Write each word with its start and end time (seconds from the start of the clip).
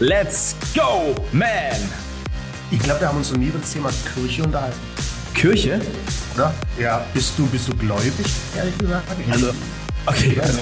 Let's 0.00 0.56
go, 0.74 1.14
man! 1.32 1.76
Ich 2.70 2.80
glaube, 2.80 3.00
wir 3.00 3.08
haben 3.08 3.18
uns 3.18 3.30
noch 3.30 3.38
nie 3.38 3.46
über 3.46 3.60
das 3.60 3.72
Thema 3.72 3.90
Kirche 4.12 4.42
unterhalten, 4.42 4.76
Kirche? 5.34 5.80
oder? 6.34 6.52
Ja, 6.78 7.06
bist 7.14 7.38
du, 7.38 7.46
bist 7.46 7.68
du 7.68 7.76
gläubig, 7.76 8.12
ehrlich 8.56 8.76
gesagt? 8.76 9.04
Also, 9.30 9.50
okay, 10.06 10.40
also. 10.40 10.58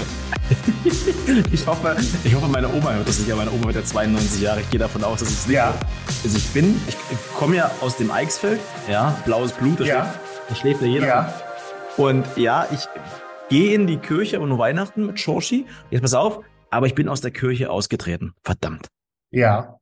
ich, 1.50 1.66
hoffe, 1.66 1.96
ich 2.24 2.34
hoffe, 2.34 2.48
meine 2.48 2.68
Oma 2.68 2.92
hört 2.92 3.08
das 3.08 3.20
nicht, 3.20 3.30
aber 3.32 3.44
meine 3.44 3.52
Oma 3.52 3.66
wird 3.66 3.76
ja 3.76 3.84
92 3.84 4.42
Jahre. 4.42 4.60
Ich 4.60 4.68
gehe 4.70 4.78
davon 4.80 5.02
aus, 5.02 5.20
dass 5.20 5.28
ich 5.30 5.34
es 5.34 5.46
nicht 5.46 5.56
Ja. 5.56 5.74
Also 6.24 6.36
ich 6.36 6.46
bin, 6.50 6.78
ich, 6.86 6.96
komme 7.38 7.56
ja 7.56 7.70
aus 7.80 7.96
dem 7.96 8.10
Eichsfeld, 8.10 8.60
ja, 8.90 9.16
blaues 9.24 9.52
Blut, 9.52 9.80
da, 9.80 9.84
Ja. 9.84 9.94
schläft, 10.04 10.20
da 10.50 10.54
schläft 10.56 10.82
ja 10.82 10.86
jeder. 10.88 11.06
Ja, 11.06 11.34
Und 11.96 12.26
ja, 12.36 12.66
ich 12.70 12.80
gehe 13.48 13.74
in 13.74 13.86
die 13.86 13.96
Kirche 13.96 14.40
um 14.40 14.58
Weihnachten 14.58 15.06
mit 15.06 15.18
Schorschi. 15.18 15.64
Jetzt 15.90 16.02
pass 16.02 16.12
auf, 16.12 16.40
aber 16.70 16.86
ich 16.86 16.94
bin 16.94 17.08
aus 17.08 17.22
der 17.22 17.30
Kirche 17.30 17.70
ausgetreten. 17.70 18.34
Verdammt. 18.44 18.88
Ja. 19.32 19.76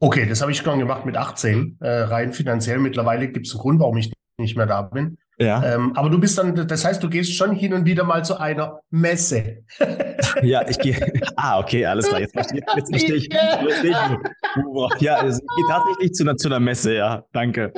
Okay, 0.00 0.26
das 0.26 0.40
habe 0.40 0.50
ich 0.50 0.58
schon 0.58 0.78
gemacht 0.80 1.04
mit 1.06 1.16
18, 1.16 1.78
äh, 1.80 1.88
rein 1.88 2.32
finanziell. 2.32 2.78
Mittlerweile 2.78 3.28
gibt 3.28 3.46
es 3.46 3.52
einen 3.52 3.60
Grund, 3.60 3.80
warum 3.80 3.96
ich 3.98 4.12
nicht 4.38 4.56
mehr 4.56 4.66
da 4.66 4.82
bin. 4.82 5.16
Ja. 5.38 5.62
Ähm, 5.64 5.92
aber 5.96 6.10
du 6.10 6.18
bist 6.20 6.36
dann, 6.38 6.54
das 6.66 6.84
heißt, 6.84 7.02
du 7.02 7.08
gehst 7.08 7.32
schon 7.34 7.52
hin 7.54 7.72
und 7.72 7.84
wieder 7.84 8.04
mal 8.04 8.24
zu 8.24 8.38
einer 8.38 8.80
Messe. 8.90 9.64
Ja, 10.42 10.66
ich 10.68 10.78
gehe. 10.78 10.96
Ah, 11.36 11.58
okay, 11.60 11.84
alles 11.84 12.08
klar. 12.08 12.20
Jetzt 12.20 12.32
verstehe, 12.32 12.62
jetzt 12.76 12.88
verstehe 12.90 13.16
ich. 13.16 13.24
jetzt 13.32 13.60
verstehe 13.60 13.90
ich. 13.90 15.00
Ja, 15.02 15.26
ich 15.26 15.36
gehe 15.38 15.66
tatsächlich 15.68 16.12
zu 16.14 16.22
einer, 16.24 16.36
zu 16.36 16.48
einer 16.48 16.58
Messe, 16.60 16.94
ja. 16.94 17.24
Danke. 17.32 17.72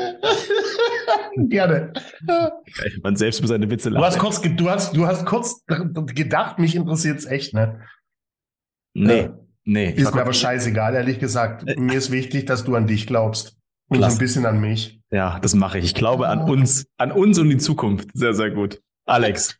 Gerne. 1.36 1.92
Man 3.02 3.16
selbst 3.16 3.40
muss 3.40 3.48
seine 3.50 3.68
Witze 3.70 3.90
Du 3.90 3.98
hast 3.98 4.14
lachen. 4.16 4.20
kurz, 4.20 4.40
du 4.40 4.70
hast, 4.70 4.96
du 4.96 5.06
hast 5.06 5.26
kurz 5.26 5.64
gedacht, 5.66 6.58
mich 6.58 6.74
interessiert's 6.76 7.26
echt, 7.26 7.54
ne? 7.54 7.80
Nee, 8.94 9.20
Äh, 9.20 9.30
nee. 9.64 9.90
Ist 9.90 10.14
mir 10.14 10.20
aber 10.22 10.32
scheißegal, 10.32 10.94
ehrlich 10.94 11.18
gesagt. 11.18 11.64
Mir 11.78 11.98
ist 11.98 12.10
wichtig, 12.10 12.46
dass 12.46 12.64
du 12.64 12.74
an 12.76 12.86
dich 12.86 13.06
glaubst. 13.06 13.56
Und 13.88 13.98
so 14.00 14.04
ein 14.06 14.18
bisschen 14.18 14.46
an 14.46 14.60
mich. 14.60 15.00
Ja, 15.10 15.38
das 15.40 15.54
mache 15.54 15.78
ich. 15.78 15.84
Ich 15.84 15.94
glaube 15.94 16.28
an 16.28 16.40
uns, 16.42 16.86
an 16.96 17.12
uns 17.12 17.38
und 17.38 17.50
die 17.50 17.58
Zukunft. 17.58 18.08
Sehr, 18.14 18.32
sehr 18.34 18.50
gut. 18.50 18.80
Alex, 19.06 19.58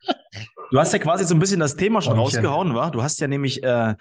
du 0.71 0.79
hast 0.79 0.93
ja 0.93 0.99
quasi 0.99 1.25
so 1.25 1.35
ein 1.35 1.39
bisschen 1.39 1.61
das 1.61 1.77
Thema 1.77 2.01
schon 2.01 2.19
Ordnchen. 2.19 2.45
rausgehauen, 2.45 2.75
wa? 2.75 2.91
Du 2.91 3.03
hast 3.03 3.21
ja 3.21 3.29
nämlich 3.29 3.63
äh, 3.63 3.95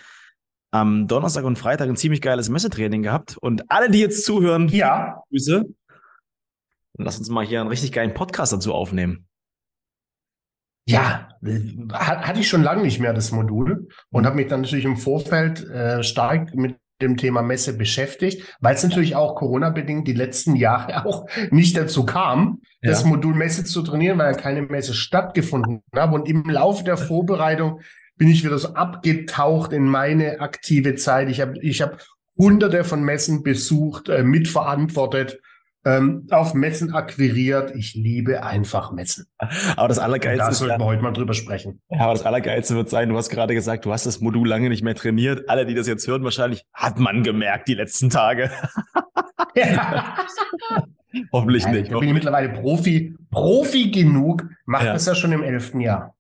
am 0.72 1.08
Donnerstag 1.08 1.44
und 1.44 1.58
Freitag 1.60 1.90
ein 1.90 1.98
ziemlich 1.98 2.22
geiles 2.22 2.50
Messetraining 2.50 3.04
gehabt. 3.04 3.38
Und 3.38 3.70
alle, 3.70 3.92
die 3.92 4.00
jetzt 4.00 4.24
zuhören, 4.26 4.70
Ja, 4.70 5.22
Grüße. 5.30 5.66
Lass 6.98 7.18
uns 7.18 7.30
mal 7.30 7.46
hier 7.46 7.60
einen 7.60 7.70
richtig 7.70 7.92
geilen 7.92 8.14
Podcast 8.14 8.54
dazu 8.54 8.74
aufnehmen. 8.74 9.26
Ja, 10.86 11.30
hat, 11.94 12.28
hatte 12.28 12.40
ich 12.40 12.50
schon 12.50 12.64
lange 12.64 12.82
nicht 12.82 13.00
mehr 13.00 13.14
das 13.14 13.32
Modul 13.32 13.88
und 14.12 14.26
habe 14.26 14.36
mich 14.36 14.48
dann 14.48 14.62
natürlich 14.62 14.86
im 14.86 14.98
Vorfeld 14.98 15.68
äh, 15.70 16.04
stark 16.04 16.54
mit 16.56 16.78
dem 17.02 17.18
Thema 17.18 17.42
Messe 17.42 17.78
beschäftigt, 17.78 18.44
weil 18.60 18.76
es 18.76 18.84
natürlich 18.84 19.16
auch 19.16 19.36
Corona-bedingt 19.36 20.08
die 20.08 20.14
letzten 20.14 20.56
Jahre 20.56 21.06
auch 21.06 21.28
nicht 21.52 21.78
dazu 21.78 22.06
kam, 22.06 22.62
das 22.82 23.04
Ja. 23.04 23.10
Modul 23.10 23.34
Messe 23.36 23.64
zu 23.64 23.82
trainieren, 23.82 24.18
weil 24.18 24.36
keine 24.36 24.62
Messe 24.64 24.94
stattgefunden 24.94 25.82
hat. 25.96 26.14
Und 26.14 26.28
im 26.28 26.50
Laufe 26.50 26.84
der 26.84 26.98
Vorbereitung 26.98 27.82
bin 28.18 28.30
ich 28.30 28.44
wieder 28.44 28.58
so 28.58 28.74
abgetaucht 28.74 29.74
in 29.74 29.86
meine 29.86 30.40
aktive 30.40 30.96
Zeit. 30.96 31.30
Ich 31.30 31.42
habe 31.42 31.60
ich 31.62 31.82
hab 31.82 32.02
hunderte 32.38 32.84
von 32.84 33.04
Messen 33.04 33.44
besucht, 33.44 34.10
äh, 34.10 34.24
mitverantwortet, 34.24 35.40
ähm, 35.86 36.28
auf 36.32 36.54
Messen 36.54 36.94
akquiriert. 36.94 37.76
Ich 37.76 37.94
liebe 37.94 38.44
einfach 38.44 38.92
Messen. 38.92 39.26
Aber 39.76 39.88
das 39.88 40.00
Allergeilste 40.00 40.46
da 40.46 40.52
sollten 40.54 40.80
wir 40.82 40.86
heute 40.86 41.02
mal 41.02 41.12
drüber 41.12 41.34
sprechen. 41.34 41.82
ja, 41.90 42.02
aber 42.02 42.14
das 42.14 42.26
Allergeilste 42.26 42.76
wird 42.76 42.90
sein, 42.90 43.10
du 43.10 43.18
hast 43.18 43.30
gerade 43.30 43.54
gesagt, 43.54 43.86
du 43.86 43.92
hast 43.92 44.06
das 44.06 44.22
Modul 44.22 44.48
lange 44.48 44.70
nicht 44.70 44.84
mehr 44.84 44.96
trainiert. 44.96 45.50
Alle, 45.50 45.66
die 45.66 45.74
das 45.76 45.88
jetzt 45.88 46.08
hören, 46.08 46.24
wahrscheinlich, 46.24 46.64
hat 46.74 47.00
man 47.00 47.24
gemerkt 47.24 47.68
die 47.68 47.74
letzten 47.76 48.10
Tage. 48.10 48.50
Hoffentlich 51.32 51.64
Nein, 51.66 51.76
nicht. 51.76 51.92
da 51.92 52.00
bin 52.00 52.08
ich 52.08 52.14
mittlerweile 52.14 52.50
Profi, 52.50 53.16
Profi 53.30 53.92
genug, 53.92 54.46
macht 54.66 54.86
Ja. 54.86 54.94
das 54.94 55.06
ja 55.06 55.14
schon 55.16 55.32
im 55.32 55.44
elften 55.44 55.80
Jahr. 55.80 56.16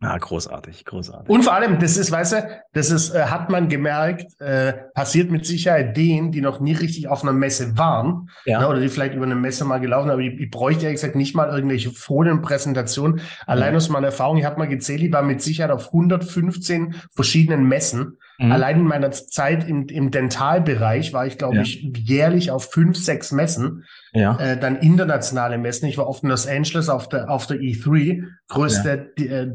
Ah, 0.00 0.18
großartig, 0.18 0.84
großartig. 0.84 1.30
Und 1.30 1.44
vor 1.44 1.54
allem, 1.54 1.78
das 1.78 1.96
ist, 1.96 2.10
weißt 2.12 2.32
du, 2.34 2.48
das 2.74 2.90
ist, 2.90 3.14
äh, 3.14 3.22
hat 3.24 3.48
man 3.48 3.68
gemerkt, 3.68 4.38
äh, 4.38 4.74
passiert 4.92 5.30
mit 5.30 5.46
Sicherheit 5.46 5.96
denen, 5.96 6.30
die 6.30 6.42
noch 6.42 6.60
nie 6.60 6.72
richtig 6.74 7.08
auf 7.08 7.22
einer 7.22 7.32
Messe 7.32 7.78
waren, 7.78 8.28
Ja. 8.44 8.60
ne, 8.60 8.68
oder 8.68 8.80
die 8.80 8.88
vielleicht 8.88 9.14
über 9.14 9.24
eine 9.24 9.34
Messe 9.34 9.64
mal 9.64 9.78
gelaufen, 9.78 10.10
aber 10.10 10.20
ich, 10.20 10.38
ich 10.38 10.50
bräuchte 10.50 10.84
ehrlich 10.84 11.00
gesagt 11.00 11.16
nicht 11.16 11.34
mal 11.34 11.48
irgendwelche 11.48 11.90
Folienpräsentationen. 11.90 13.20
Allein 13.46 13.74
aus 13.76 13.88
meiner 13.88 14.06
Erfahrung, 14.08 14.36
ich 14.36 14.44
habe 14.44 14.58
mal 14.58 14.68
gezählt, 14.68 15.00
ich 15.00 15.12
war 15.12 15.22
mit 15.22 15.40
Sicherheit 15.40 15.70
auf 15.70 15.86
115 15.86 16.96
verschiedenen 17.14 17.66
Messen. 17.66 18.18
Mhm. 18.38 18.52
Allein 18.52 18.80
in 18.80 18.86
meiner 18.86 19.10
Zeit 19.12 19.68
im, 19.68 19.86
im 19.88 20.10
Dentalbereich 20.10 21.12
war 21.12 21.26
ich, 21.26 21.38
glaube 21.38 21.56
Ja. 21.56 21.62
ich, 21.62 21.82
jährlich 21.96 22.50
auf 22.50 22.70
fünf, 22.72 22.96
sechs 22.96 23.30
Messen. 23.32 23.84
Ja. 24.12 24.36
äh, 24.38 24.58
dann 24.58 24.76
internationale 24.76 25.58
Messen. 25.58 25.88
Ich 25.88 25.98
war 25.98 26.06
oft 26.08 26.22
in 26.22 26.28
Los 26.30 26.46
Angeles 26.46 26.88
auf 26.88 27.08
der, 27.08 27.28
auf 27.30 27.46
der 27.46 27.58
E3, 27.58 28.24
größte 28.48 29.12
die, 29.18 29.28
äh, 29.28 29.52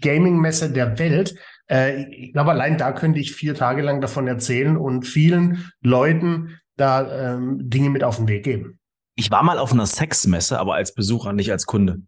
Gaming-Messe 0.00 0.72
der 0.72 0.98
Welt. 0.98 1.34
Äh, 1.70 2.04
ich 2.10 2.32
glaube, 2.32 2.50
allein 2.52 2.78
da 2.78 2.92
könnte 2.92 3.20
ich 3.20 3.32
vier 3.32 3.54
Tage 3.54 3.82
lang 3.82 4.00
davon 4.00 4.26
erzählen 4.26 4.76
und 4.76 5.06
vielen 5.06 5.70
Leuten 5.80 6.58
da 6.76 7.34
ähm, 7.34 7.58
Dinge 7.68 7.90
mit 7.90 8.04
auf 8.04 8.16
den 8.16 8.28
Weg 8.28 8.44
geben. 8.44 8.78
Ich 9.16 9.30
war 9.32 9.42
mal 9.42 9.58
auf 9.58 9.72
einer 9.72 9.86
Sexmesse, 9.86 10.58
aber 10.60 10.74
als 10.74 10.94
Besucher, 10.94 11.32
nicht 11.32 11.50
als 11.50 11.66
Kunde. 11.66 12.02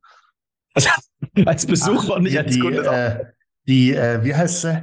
als 1.46 1.66
Besucher 1.66 2.14
und 2.16 2.22
nicht 2.22 2.38
als 2.38 2.54
die, 2.54 2.60
Kunde. 2.60 2.84
äh, 2.86 3.24
die 3.66 3.92
äh, 3.94 4.22
wie 4.24 4.34
heißt 4.34 4.62
sie? 4.62 4.82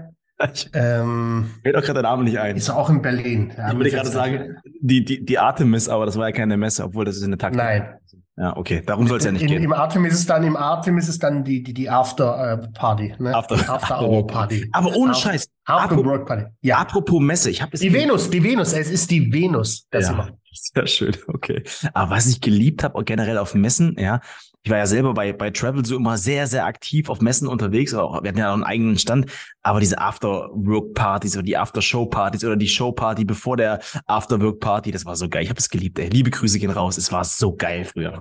Ich 0.54 0.70
Ähm, 0.74 1.50
fällt 1.64 1.76
auch 1.76 1.82
gerade 1.82 2.02
der 2.02 2.04
Name 2.04 2.24
nicht 2.24 2.40
ein. 2.40 2.56
ist 2.56 2.70
auch 2.70 2.90
in 2.90 3.02
Berlin. 3.02 3.52
Ja, 3.58 3.70
Ich 3.72 3.78
würde 3.78 3.90
gerade 3.92 4.10
sagen, 4.10 4.56
die, 4.82 5.04
die, 5.04 5.26
die 5.26 5.40
Artemis, 5.40 5.90
aber 5.90 6.06
das 6.06 6.18
war 6.18 6.28
ja 6.28 6.32
keine 6.36 6.58
Messe, 6.58 6.84
obwohl 6.84 7.06
das 7.06 7.18
ist 7.18 7.24
eine 7.24 7.38
Taktik. 7.38 7.58
Nein. 7.62 7.94
Ja, 8.40 8.56
okay, 8.56 8.84
darum 8.86 9.08
soll 9.08 9.18
es 9.18 9.26
ja 9.26 9.32
nicht 9.32 9.42
in, 9.42 9.48
gehen. 9.48 9.64
Im 9.64 9.74
Artemis 9.74 10.14
ist 10.14 10.30
dann, 10.30 10.44
im 10.44 10.56
Artemis 10.56 11.10
ist 11.10 11.24
dann 11.24 11.44
die, 11.44 11.64
die, 11.64 11.74
die 11.74 11.90
After 11.90 12.62
äh, 12.62 12.68
Party, 12.72 13.16
ne? 13.18 13.34
After- 13.36 13.56
Die 13.58 13.66
After 13.66 14.00
Hour 14.00 14.28
Party. 14.28 14.70
Aber 14.74 14.96
ohne 14.96 15.14
After- 15.14 15.30
Scheiß. 15.32 15.50
After 15.66 16.06
Work 16.06 16.28
Party. 16.28 16.46
Ja. 16.62 16.78
Apropos 16.78 17.20
Messe, 17.20 17.50
ich 17.50 17.64
habe 17.64 17.72
es 17.74 17.80
Die 17.80 17.92
Venus, 17.92 18.30
die 18.30 18.44
Venus, 18.44 18.74
es 18.74 18.92
ist 18.92 19.10
die 19.10 19.34
Venus. 19.34 19.88
Das 19.90 20.06
Ja, 20.06 20.12
immer. 20.14 20.30
sehr 20.54 20.86
schön, 20.86 21.16
okay. 21.30 21.64
Aber 21.94 22.12
was 22.12 22.28
ich 22.28 22.40
geliebt 22.40 22.84
habe, 22.84 23.04
generell 23.06 23.40
auf 23.40 23.56
Messen, 23.56 23.96
ja, 23.98 24.22
ich 24.64 24.72
war 24.72 24.78
ja 24.78 24.86
selber 24.86 25.14
bei, 25.14 25.32
bei 25.32 25.50
Travel 25.50 25.86
so 25.86 25.96
immer 25.96 26.18
sehr, 26.18 26.46
sehr 26.48 26.66
aktiv 26.66 27.10
auf 27.10 27.22
Messen 27.22 27.48
unterwegs. 27.48 27.94
Auch, 27.94 28.22
wir 28.22 28.30
hatten 28.30 28.40
ja 28.40 28.50
auch 28.50 28.54
einen 28.54 28.64
eigenen 28.64 28.98
Stand, 28.98 29.32
aber 29.62 29.80
diese 29.80 30.00
After-Work-Partys 30.00 31.36
oder 31.36 31.44
die 31.44 31.58
After-Show-Partys 31.58 32.44
oder 32.44 32.58
die 32.58 32.68
Show-Party 32.68 33.24
bevor 33.24 33.56
der 33.56 33.80
After-Work-Party, 34.08 34.92
das 34.92 35.06
war 35.06 35.16
so 35.16 35.30
geil. 35.30 35.44
Ich 35.44 35.50
habe 35.50 35.60
es 35.60 35.70
geliebt, 35.70 36.00
ey. 36.00 36.10
Liebe 36.10 36.32
Grüße 36.32 36.60
gehen 36.60 36.72
raus. 36.72 36.98
Es 36.98 37.12
war 37.12 37.24
so 37.24 37.56
geil 37.56 37.86
früher. 37.86 38.20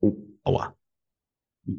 Oh, 0.00 0.16
aua. 0.44 0.74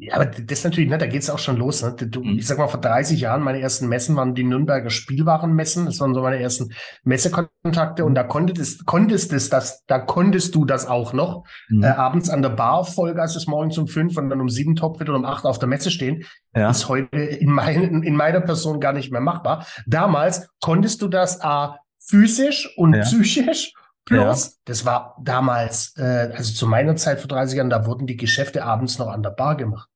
Ja, 0.00 0.14
aber 0.16 0.26
das 0.26 0.58
ist 0.58 0.64
natürlich, 0.64 0.88
ne, 0.88 0.98
da 0.98 1.06
geht's 1.06 1.28
auch 1.30 1.38
schon 1.38 1.56
los. 1.56 1.82
Ne? 1.82 1.94
Du, 1.94 2.22
Mhm. 2.22 2.38
Ich 2.38 2.46
sag 2.46 2.58
mal, 2.58 2.68
vor 2.68 2.80
30 2.80 3.20
Jahren, 3.20 3.42
meine 3.42 3.60
ersten 3.60 3.88
Messen 3.88 4.16
waren 4.16 4.34
die 4.34 4.44
Nürnberger 4.44 4.90
Spielwarenmessen. 4.90 5.86
Das 5.86 6.00
waren 6.00 6.14
so 6.14 6.22
meine 6.22 6.40
ersten 6.40 6.70
Messekontakte. 7.04 8.04
Und 8.04 8.14
da 8.14 8.22
konntest, 8.24 8.86
konntest 8.86 9.32
es 9.32 9.50
das, 9.50 9.84
da 9.86 9.98
konntest 9.98 10.54
du 10.54 10.64
das 10.64 10.86
auch 10.86 11.12
noch. 11.12 11.44
Mhm. 11.68 11.82
Äh, 11.84 11.88
abends 11.88 12.30
an 12.30 12.42
der 12.42 12.50
Bar, 12.50 12.84
Vollgas 12.84 13.36
ist 13.36 13.46
morgens 13.48 13.76
um 13.78 13.86
fünf 13.86 14.16
und 14.16 14.30
dann 14.30 14.40
um 14.40 14.48
sieben 14.48 14.76
topfit 14.76 15.08
oder 15.08 15.18
um 15.18 15.24
acht 15.24 15.44
auf 15.44 15.58
der 15.58 15.68
Messe 15.68 15.90
stehen. 15.90 16.24
ja. 16.54 16.70
ist 16.70 16.88
heute 16.88 17.16
in, 17.16 17.50
mein, 17.50 18.02
in 18.02 18.16
meiner 18.16 18.40
Person 18.40 18.80
gar 18.80 18.92
nicht 18.92 19.10
mehr 19.12 19.20
machbar. 19.20 19.66
Damals 19.86 20.48
konntest 20.60 21.02
du 21.02 21.08
das 21.08 21.40
A, 21.42 21.78
physisch 21.98 22.72
und 22.76 22.94
Ja. 22.94 23.02
psychisch. 23.02 23.72
Plus, 24.04 24.58
das 24.64 24.84
war 24.84 25.16
damals, 25.22 25.94
äh, 25.96 26.32
also 26.36 26.52
zu 26.52 26.66
meiner 26.66 26.96
Zeit 26.96 27.20
vor 27.20 27.28
30 27.28 27.56
Jahren, 27.56 27.70
da 27.70 27.86
wurden 27.86 28.06
die 28.06 28.16
Geschäfte 28.16 28.64
abends 28.64 28.98
noch 28.98 29.08
an 29.08 29.22
der 29.22 29.30
Bar 29.30 29.56
gemacht. 29.56 29.88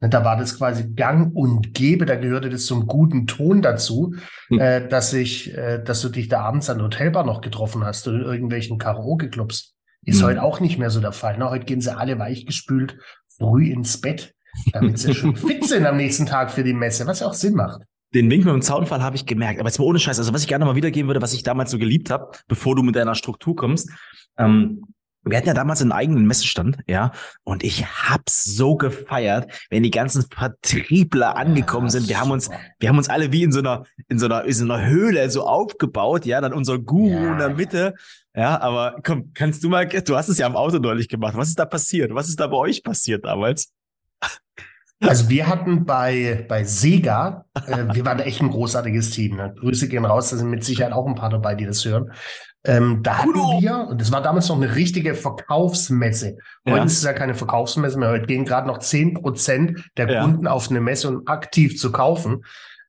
Ne, 0.00 0.08
Da 0.08 0.24
war 0.24 0.36
das 0.36 0.56
quasi 0.56 0.88
gang 0.94 1.34
und 1.34 1.74
gäbe, 1.74 2.06
da 2.06 2.14
gehörte 2.14 2.50
das 2.50 2.66
zum 2.66 2.86
guten 2.86 3.26
Ton 3.26 3.60
dazu, 3.62 4.14
Hm. 4.48 4.60
äh, 4.60 4.88
dass 4.88 5.12
ich, 5.12 5.56
äh, 5.56 5.82
dass 5.82 6.00
du 6.02 6.08
dich 6.08 6.28
da 6.28 6.40
abends 6.42 6.70
an 6.70 6.78
der 6.78 6.86
Hotelbar 6.86 7.24
noch 7.24 7.40
getroffen 7.40 7.84
hast 7.84 8.06
oder 8.06 8.18
in 8.18 8.24
irgendwelchen 8.24 8.78
Karaoke-Clubs. 8.78 9.74
Ist 10.06 10.20
Hm. 10.20 10.26
heute 10.28 10.42
auch 10.42 10.60
nicht 10.60 10.78
mehr 10.78 10.90
so 10.90 11.00
der 11.00 11.12
Fall. 11.12 11.36
Ne? 11.38 11.50
Heute 11.50 11.64
gehen 11.64 11.80
sie 11.80 11.94
alle 11.96 12.18
weichgespült 12.18 12.96
früh 13.36 13.70
ins 13.72 14.00
Bett, 14.00 14.34
damit 14.72 14.98
sie 15.00 15.14
schon 15.14 15.34
fit 15.36 15.66
sind 15.66 15.84
am 15.84 15.96
nächsten 15.96 16.26
Tag 16.26 16.52
für 16.52 16.62
die 16.64 16.72
Messe, 16.74 17.06
was 17.06 17.20
ja 17.20 17.26
auch 17.26 17.34
Sinn 17.34 17.54
macht. 17.54 17.82
Den 18.14 18.30
Wink 18.30 18.44
mit 18.44 18.54
dem 18.54 18.62
Zaunfall 18.62 19.02
habe 19.02 19.16
ich 19.16 19.26
gemerkt. 19.26 19.60
Aber 19.60 19.68
jetzt 19.68 19.78
mal 19.78 19.84
ohne 19.84 19.98
Scheiß. 19.98 20.18
Also 20.18 20.32
was 20.32 20.42
ich 20.42 20.48
gerne 20.48 20.64
mal 20.64 20.76
wiedergeben 20.76 21.08
würde, 21.08 21.22
was 21.22 21.34
ich 21.34 21.42
damals 21.42 21.70
so 21.70 21.78
geliebt 21.78 22.10
habe, 22.10 22.30
bevor 22.46 22.74
du 22.74 22.82
mit 22.82 22.96
deiner 22.96 23.14
Struktur 23.14 23.54
kommst. 23.54 23.90
Ähm, 24.38 24.82
wir 25.24 25.36
hatten 25.36 25.48
ja 25.48 25.54
damals 25.54 25.82
einen 25.82 25.92
eigenen 25.92 26.26
Messestand, 26.26 26.78
ja, 26.86 27.12
und 27.44 27.62
ich 27.62 27.84
hab's 27.84 28.44
so 28.44 28.76
gefeiert, 28.76 29.50
wenn 29.68 29.82
die 29.82 29.90
ganzen 29.90 30.24
Vertriebler 30.30 31.36
angekommen 31.36 31.90
sind. 31.90 32.08
Wir 32.08 32.20
haben 32.20 32.30
uns, 32.30 32.48
wir 32.78 32.88
haben 32.88 32.98
uns 32.98 33.08
alle 33.08 33.32
wie 33.32 33.42
in 33.42 33.52
so 33.52 33.58
einer, 33.58 33.84
in 34.08 34.18
so 34.18 34.26
einer, 34.26 34.44
in 34.44 34.52
so 34.52 34.64
einer 34.64 34.86
Höhle 34.86 35.30
so 35.30 35.46
aufgebaut, 35.46 36.24
ja, 36.24 36.40
dann 36.40 36.52
unser 36.52 36.78
Guru 36.78 37.10
Ja, 37.10 37.32
in 37.32 37.38
der. 37.38 37.48
Mitte. 37.50 37.94
Ja, 38.34 38.60
aber 38.60 39.00
komm, 39.04 39.32
kannst 39.34 39.64
du 39.64 39.68
mal, 39.68 39.86
du 39.86 40.16
hast 40.16 40.28
es 40.28 40.38
ja 40.38 40.46
am 40.46 40.56
Auto 40.56 40.78
neulich 40.78 41.08
gemacht. 41.08 41.34
Was 41.36 41.48
ist 41.48 41.58
da 41.58 41.64
passiert? 41.64 42.14
Was 42.14 42.28
ist 42.28 42.38
da 42.38 42.46
bei 42.46 42.56
euch 42.56 42.82
passiert 42.82 43.24
damals? 43.24 43.72
Also 45.00 45.28
wir 45.28 45.46
hatten 45.46 45.84
bei, 45.84 46.44
bei 46.48 46.64
Sega, 46.64 47.44
äh, 47.54 47.84
wir 47.92 48.04
waren 48.04 48.18
echt 48.18 48.40
ein 48.40 48.50
großartiges 48.50 49.10
Team. 49.10 49.36
Ne? 49.36 49.54
Grüße 49.58 49.88
gehen 49.88 50.04
raus, 50.04 50.30
da 50.30 50.36
sind 50.36 50.50
mit 50.50 50.64
Sicherheit 50.64 50.92
auch 50.92 51.06
ein 51.06 51.14
paar 51.14 51.30
dabei, 51.30 51.54
die 51.54 51.66
das 51.66 51.84
hören. 51.84 52.12
Ähm, 52.64 53.02
da 53.04 53.18
hatten 53.18 53.34
wir, 53.34 53.86
und 53.90 54.00
das 54.00 54.10
war 54.10 54.20
damals 54.20 54.48
noch 54.48 54.56
eine 54.56 54.74
richtige 54.74 55.14
Verkaufsmesse. 55.14 56.38
Heute 56.66 56.78
ja. 56.78 56.84
ist 56.84 56.98
es 56.98 57.04
ja 57.04 57.12
keine 57.12 57.34
Verkaufsmesse 57.34 57.98
mehr. 57.98 58.10
Heute 58.10 58.26
gehen 58.26 58.44
gerade 58.44 58.66
noch 58.66 58.78
zehn 58.78 59.14
Prozent 59.14 59.88
der 59.96 60.10
ja. 60.10 60.22
Kunden 60.22 60.48
auf 60.48 60.68
eine 60.68 60.80
Messe, 60.80 61.08
um 61.08 61.26
aktiv 61.26 61.78
zu 61.78 61.92
kaufen. 61.92 62.42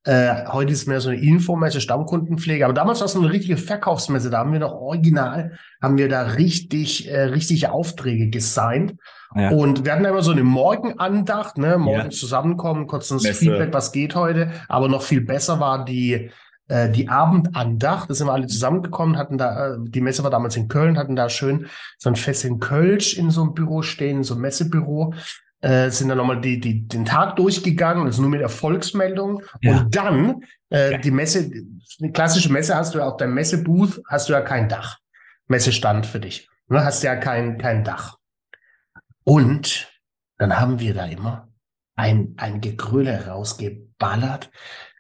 Äh, 0.10 0.48
heute 0.48 0.74
ist 0.74 0.88
mehr 0.88 1.02
so 1.02 1.10
eine 1.10 1.20
Infomesse, 1.20 1.80
Stammkundenpflege. 1.80 2.66
Aber 2.66 2.74
damals 2.74 3.00
war 3.00 3.06
es 3.06 3.16
eine 3.16 3.32
richtige 3.32 3.58
Verkaufsmesse. 3.58 4.32
Da 4.32 4.40
haben 4.40 4.52
wir 4.52 4.60
noch 4.60 4.72
original, 4.72 5.52
haben 5.84 5.98
wir 5.98 6.10
da 6.10 6.24
richtig, 6.24 7.08
äh, 7.08 7.26
richtige 7.26 7.72
Aufträge 7.72 8.28
gesigned. 8.30 8.96
Ja. 9.36 9.52
Und 9.52 9.86
wir 9.86 9.92
hatten 9.92 10.06
immer 10.06 10.24
so 10.24 10.32
eine 10.32 10.44
Morgenandacht, 10.44 11.60
ne, 11.60 11.78
morgen 11.78 12.06
ja. 12.06 12.10
zusammenkommen, 12.10 12.88
kurz 12.88 13.12
ein 13.12 13.20
Feedback, 13.20 13.72
was 13.72 13.92
geht 13.92 14.16
heute. 14.16 14.50
Aber 14.68 14.88
noch 14.88 15.04
viel 15.04 15.22
besser 15.22 15.60
war 15.60 15.86
die, 15.86 16.32
äh, 16.70 16.90
die 16.90 17.08
Abendandacht. 17.08 18.10
Da 18.10 18.16
sind 18.16 18.26
wir 18.26 18.34
alle 18.34 18.48
zusammengekommen, 18.48 19.16
hatten 19.16 19.38
da, 19.38 19.74
äh, 19.74 19.78
die 19.80 20.02
Messe 20.02 20.24
war 20.24 20.32
damals 20.32 20.58
in 20.58 20.70
Köln, 20.70 20.98
hatten 20.98 21.16
da 21.16 21.30
schön 21.30 21.68
so 22.00 22.10
ein 22.10 22.16
Fest 22.16 22.46
in 22.46 22.60
Kölsch 22.60 23.16
in 23.16 23.30
so 23.30 23.44
einem 23.44 23.54
Büro 23.54 23.84
stehen, 23.84 24.24
so 24.24 24.34
ein 24.34 24.42
Messebüro. 24.42 25.14
Äh, 25.62 25.90
sind 25.90 26.08
dann 26.08 26.18
nochmal 26.18 26.40
die, 26.40 26.60
die, 26.60 26.88
den 26.88 27.04
Tag 27.04 27.36
durchgegangen, 27.36 28.06
also 28.06 28.22
nur 28.22 28.32
mit 28.32 28.42
Erfolgsmeldungen. 28.42 29.44
Ja. 29.62 29.80
Und 29.80 29.96
dann, 29.96 30.44
äh, 30.70 30.94
ja. 30.94 30.98
die 30.98 31.12
Messe, 31.12 31.52
eine 32.00 32.12
klassische 32.14 32.52
Messe 32.52 32.76
hast 32.76 32.94
du 32.94 33.00
ja 33.00 33.08
auf 33.08 33.18
deinem 33.18 33.34
Messebooth, 33.34 34.02
hast 34.08 34.30
du 34.30 34.34
ja 34.34 34.42
kein 34.42 34.70
Dach. 34.70 35.00
Messestand 35.48 36.06
für 36.06 36.22
dich. 36.22 36.48
Ne? 36.70 36.84
Hast 36.84 37.04
ja 37.04 37.16
kein, 37.18 37.58
kein 37.58 37.84
Dach. 37.84 38.18
Und 39.26 39.92
dann 40.38 40.58
haben 40.58 40.80
wir 40.80 40.94
da 40.94 41.06
immer 41.06 41.50
ein, 41.96 42.36
ein 42.38 42.62
Gegröle 42.62 43.28
rausgeballert. 43.28 44.50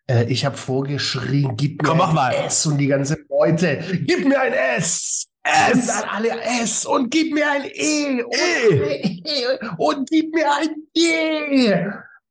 Äh, 0.07 0.25
ich 0.25 0.43
habe 0.43 0.57
vorgeschrien, 0.57 1.55
gib 1.55 1.81
mir 1.81 1.87
Komm, 1.87 2.01
ein 2.01 2.13
mal. 2.13 2.33
S 2.33 2.65
und 2.65 2.77
die 2.77 2.87
ganze 2.87 3.17
Leute, 3.29 3.79
gib 4.05 4.27
mir 4.27 4.41
ein 4.41 4.53
S. 4.53 5.27
S. 5.71 5.73
Und 5.73 5.87
dann 5.87 6.09
alle 6.09 6.41
S 6.61 6.85
und 6.85 7.09
gib 7.09 7.33
mir 7.33 7.49
ein 7.49 7.63
E 7.65 8.23
und, 8.23 8.33
e. 8.33 9.21
e. 9.23 9.59
und 9.77 10.09
gib 10.09 10.33
mir 10.33 10.51
ein 10.51 10.69
G. 10.93 11.75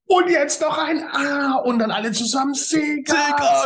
Und 0.07 0.31
jetzt 0.31 0.61
noch 0.61 0.79
ein 0.79 1.05
A 1.05 1.57
und 1.65 1.79
dann 1.79 1.91
alle 1.91 2.13
zusammen 2.13 2.55
Sega. 2.55 3.15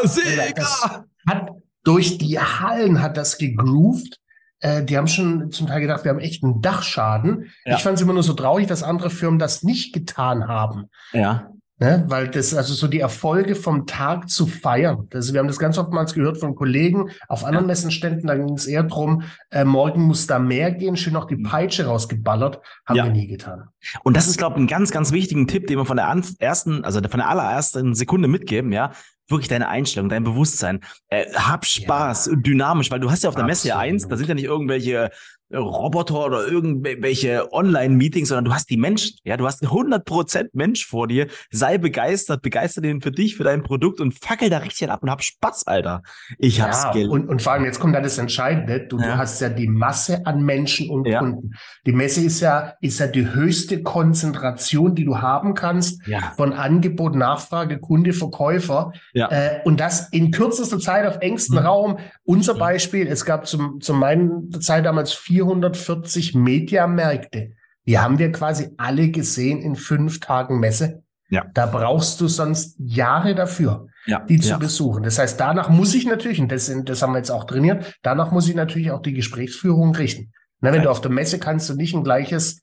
Sega, 0.04 0.44
Sega. 0.44 1.04
Hat, 1.28 1.50
durch 1.84 2.18
die 2.18 2.38
Hallen 2.38 3.00
hat 3.00 3.16
das 3.16 3.38
gegroovt 3.38 4.18
äh, 4.62 4.84
die 4.84 4.96
haben 4.96 5.08
schon 5.08 5.50
zum 5.50 5.66
Teil 5.66 5.80
gedacht, 5.80 6.04
wir 6.04 6.10
haben 6.10 6.20
echt 6.20 6.44
einen 6.44 6.62
Dachschaden. 6.62 7.50
Ja. 7.64 7.76
Ich 7.76 7.82
fand 7.82 7.96
es 7.96 8.02
immer 8.02 8.12
nur 8.12 8.22
so 8.22 8.32
traurig, 8.32 8.68
dass 8.68 8.84
andere 8.84 9.10
Firmen 9.10 9.40
das 9.40 9.64
nicht 9.64 9.92
getan 9.92 10.46
haben. 10.46 10.88
Ja. 11.12 11.50
Ne? 11.82 12.04
Weil 12.06 12.28
das, 12.28 12.54
also 12.54 12.74
so 12.74 12.86
die 12.86 13.00
Erfolge 13.00 13.54
vom 13.54 13.86
Tag 13.86 14.30
zu 14.30 14.46
feiern. 14.46 15.08
Das, 15.10 15.32
wir 15.32 15.40
haben 15.40 15.48
das 15.48 15.58
ganz 15.58 15.78
oftmals 15.78 16.14
gehört 16.14 16.38
von 16.38 16.54
Kollegen 16.54 17.10
auf 17.28 17.44
anderen 17.44 17.64
ja. 17.64 17.72
Messenständen, 17.72 18.28
da 18.28 18.36
ging 18.36 18.54
es 18.54 18.66
eher 18.66 18.84
drum, 18.84 19.22
äh, 19.50 19.64
morgen 19.64 20.02
muss 20.02 20.26
da 20.26 20.38
mehr 20.38 20.70
gehen, 20.70 20.96
schön 20.96 21.12
noch 21.12 21.26
die 21.26 21.36
mhm. 21.36 21.44
Peitsche 21.44 21.86
rausgeballert. 21.86 22.60
Haben 22.86 22.96
ja. 22.96 23.04
wir 23.04 23.12
nie 23.12 23.26
getan. 23.26 23.64
Und 24.04 24.16
das 24.16 24.28
ist, 24.28 24.38
glaube 24.38 24.56
ich, 24.56 24.62
ein 24.62 24.68
ganz, 24.68 24.92
ganz 24.92 25.10
wichtigen 25.10 25.48
Tipp, 25.48 25.66
den 25.66 25.78
wir 25.78 25.84
von 25.84 25.96
der 25.96 26.14
ersten, 26.38 26.84
also 26.84 27.00
von 27.00 27.18
der 27.18 27.28
allerersten 27.28 27.94
Sekunde 27.94 28.28
mitgeben, 28.28 28.72
ja 28.72 28.92
wirklich 29.32 29.48
deine 29.48 29.68
Einstellung, 29.68 30.08
dein 30.08 30.24
Bewusstsein. 30.24 30.80
Äh, 31.08 31.26
hab 31.34 31.66
Spaß, 31.66 32.26
ja. 32.26 32.36
dynamisch, 32.36 32.90
weil 32.90 33.00
du 33.00 33.10
hast 33.10 33.24
ja 33.24 33.28
auf 33.28 33.34
der 33.34 33.44
Messe 33.44 33.68
ja 33.68 33.78
eins, 33.78 34.06
da 34.06 34.16
sind 34.16 34.28
ja 34.28 34.34
nicht 34.34 34.44
irgendwelche 34.44 35.10
Roboter 35.54 36.26
oder 36.26 36.46
irgendwelche 36.46 37.52
Online-Meetings, 37.52 38.28
sondern 38.28 38.46
du 38.46 38.54
hast 38.54 38.70
die 38.70 38.76
Menschen, 38.76 39.16
ja, 39.24 39.36
du 39.36 39.46
hast 39.46 39.62
100% 39.62 40.50
Mensch 40.52 40.86
vor 40.86 41.08
dir, 41.08 41.26
sei 41.50 41.78
begeistert, 41.78 42.42
begeistert 42.42 42.84
ihn 42.84 43.00
für 43.00 43.12
dich, 43.12 43.36
für 43.36 43.44
dein 43.44 43.62
Produkt 43.62 44.00
und 44.00 44.18
fackel 44.18 44.50
da 44.50 44.58
richtig 44.58 44.90
ab 44.90 45.02
und 45.02 45.10
hab 45.10 45.22
Spaß, 45.22 45.66
Alter. 45.66 46.02
Ich 46.38 46.58
ja, 46.58 46.64
hab's 46.64 46.90
gelernt. 46.92 47.12
Und, 47.12 47.28
und 47.28 47.42
vor 47.42 47.52
allem, 47.52 47.64
jetzt 47.64 47.80
kommt 47.80 47.94
da 47.94 48.00
das 48.00 48.18
Entscheidende, 48.18 48.86
du, 48.86 48.98
ja. 48.98 49.04
du 49.04 49.16
hast 49.18 49.40
ja 49.40 49.48
die 49.48 49.68
Masse 49.68 50.24
an 50.26 50.42
Menschen 50.42 50.88
und 50.88 51.06
ja. 51.06 51.18
Kunden. 51.18 51.52
Die 51.86 51.92
Messe 51.92 52.22
ist 52.24 52.40
ja, 52.40 52.74
ist 52.80 52.98
ja 53.00 53.06
die 53.06 53.32
höchste 53.32 53.82
Konzentration, 53.82 54.94
die 54.94 55.04
du 55.04 55.18
haben 55.18 55.54
kannst 55.54 56.06
ja. 56.06 56.32
von 56.36 56.52
Angebot, 56.52 57.14
Nachfrage, 57.14 57.78
Kunde, 57.78 58.12
Verkäufer. 58.12 58.92
Ja. 59.22 59.30
Äh, 59.30 59.60
und 59.64 59.78
das 59.78 60.08
in 60.08 60.32
kürzester 60.32 60.80
Zeit 60.80 61.06
auf 61.06 61.18
engstem 61.20 61.60
mhm. 61.60 61.66
Raum. 61.66 61.98
Unser 62.24 62.54
Beispiel, 62.54 63.06
es 63.06 63.24
gab 63.24 63.46
zum, 63.46 63.80
zu 63.80 63.94
meiner 63.94 64.42
Zeit 64.60 64.84
damals 64.84 65.12
vier 65.12 65.44
440 65.44 66.34
Mediamärkte. 66.34 67.52
Die 67.86 67.98
haben 67.98 68.18
wir 68.18 68.32
quasi 68.32 68.70
alle 68.76 69.10
gesehen 69.10 69.60
in 69.60 69.76
fünf 69.76 70.20
Tagen 70.20 70.58
Messe. 70.58 71.02
Ja. 71.30 71.46
Da 71.54 71.66
brauchst 71.66 72.20
du 72.20 72.28
sonst 72.28 72.76
Jahre 72.78 73.34
dafür, 73.34 73.86
ja. 74.06 74.20
die 74.20 74.38
zu 74.38 74.50
ja. 74.50 74.56
besuchen. 74.58 75.02
Das 75.02 75.18
heißt, 75.18 75.38
danach 75.40 75.68
muss 75.70 75.94
ich 75.94 76.04
natürlich, 76.04 76.40
und 76.40 76.50
das, 76.52 76.70
das 76.84 77.02
haben 77.02 77.12
wir 77.12 77.18
jetzt 77.18 77.30
auch 77.30 77.44
trainiert, 77.44 77.98
danach 78.02 78.32
muss 78.32 78.48
ich 78.48 78.54
natürlich 78.54 78.90
auch 78.90 79.02
die 79.02 79.14
Gesprächsführung 79.14 79.94
richten. 79.94 80.32
Na, 80.60 80.70
wenn 80.70 80.80
ja. 80.80 80.84
du 80.84 80.90
auf 80.90 81.00
der 81.00 81.10
Messe 81.10 81.38
kannst 81.38 81.70
du 81.70 81.74
nicht 81.74 81.94
ein 81.94 82.04
gleiches 82.04 82.61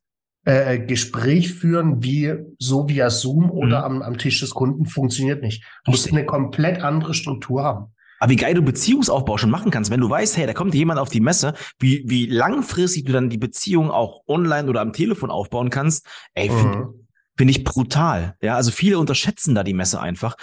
äh, 0.50 0.80
Gespräch 0.80 1.54
führen 1.54 2.01
wie 2.01 2.34
so 2.57 2.90
via 2.90 3.12
Zoom 3.12 3.51
oder 3.51 3.88
mhm. 3.88 3.98
am, 3.98 4.01
am 4.01 4.18
Tisch 4.18 4.40
des 4.40 4.50
Kunden 4.50 4.88
funktioniert 4.88 5.44
nicht. 5.44 5.63
Du 5.86 5.92
musst 5.92 6.12
eine 6.12 6.25
komplett 6.25 6.81
andere 6.81 7.13
Struktur 7.13 7.63
haben. 7.63 7.94
Aber 8.19 8.31
wie 8.31 8.36
geil 8.36 8.56
du 8.56 8.63
Beziehungsaufbau 8.63 9.38
schon 9.38 9.51
machen 9.51 9.69
kannst, 9.69 9.92
wenn 9.92 10.01
du 10.01 10.10
weißt, 10.10 10.38
hey, 10.38 10.48
da 10.48 10.54
kommt 10.54 10.74
jemand 10.74 11.00
auf 11.00 11.10
die 11.10 11.22
Messe, 11.22 11.54
wie, 11.78 12.04
wie 12.07 12.25
langfristig 12.25 13.06
du 13.06 13.13
dann 13.13 13.30
die 13.30 13.38
Beziehung 13.38 13.92
auch 13.92 14.24
online 14.28 14.68
oder 14.68 14.81
am 14.81 14.92
Telefon 14.92 15.30
aufbauen 15.30 15.69
kannst, 15.69 16.06
ey, 16.34 16.50
finde 16.50 16.78
mhm. 16.78 17.07
find 17.38 17.51
ich 17.51 17.63
brutal. 17.63 18.36
Ja, 18.42 18.56
also 18.56 18.72
viele 18.72 18.98
unterschätzen 18.98 19.54
da 19.54 19.63
die 19.63 19.75
Messe 19.75 20.01
einfach. 20.01 20.36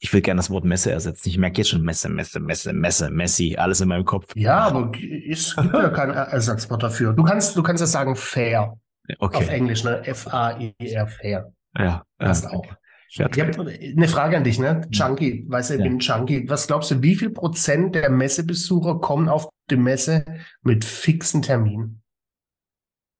Ich 0.00 0.12
will 0.12 0.22
gerne 0.22 0.38
das 0.38 0.50
Wort 0.50 0.64
Messe 0.64 0.90
ersetzen. 0.90 1.28
Ich 1.28 1.38
merke 1.38 1.58
jetzt 1.58 1.68
schon 1.68 1.82
Messe, 1.82 2.08
Messe, 2.08 2.40
Messe, 2.40 2.72
Messe, 2.72 3.10
Messi, 3.10 3.56
alles 3.56 3.80
in 3.82 3.88
meinem 3.88 4.04
Kopf. 4.06 4.32
Ja, 4.34 4.64
aber 4.64 4.90
es 5.28 5.54
gibt 5.54 5.74
ja 5.74 5.90
kein 5.90 6.10
Ersatzwort 6.10 6.82
dafür. 6.82 7.12
Du 7.12 7.22
kannst, 7.22 7.56
du 7.56 7.62
kannst 7.62 7.82
ja 7.82 7.86
sagen 7.86 8.16
fair. 8.16 8.74
Okay. 9.18 9.36
Auf 9.36 9.48
Englisch, 9.48 9.84
ne? 9.84 10.06
F-A-I-R, 10.06 11.06
fair. 11.08 11.52
Ja. 11.76 12.04
Passt 12.18 12.46
auch. 12.48 12.66
Ich 13.08 13.20
habe 13.20 13.32
eine 13.36 14.08
Frage 14.08 14.36
an 14.36 14.44
dich, 14.44 14.58
ne? 14.58 14.80
Junkie, 14.90 15.44
weißt 15.48 15.70
du, 15.70 15.74
ich 15.74 15.80
ja. 15.80 15.86
bin 15.86 15.98
Junkie. 16.00 16.48
Was 16.48 16.66
glaubst 16.66 16.90
du, 16.90 17.02
wie 17.02 17.14
viel 17.14 17.30
Prozent 17.30 17.94
der 17.94 18.10
Messebesucher 18.10 19.00
kommen 19.00 19.28
auf 19.28 19.48
die 19.70 19.76
Messe 19.76 20.24
mit 20.62 20.84
fixen 20.84 21.42
Terminen? 21.42 22.02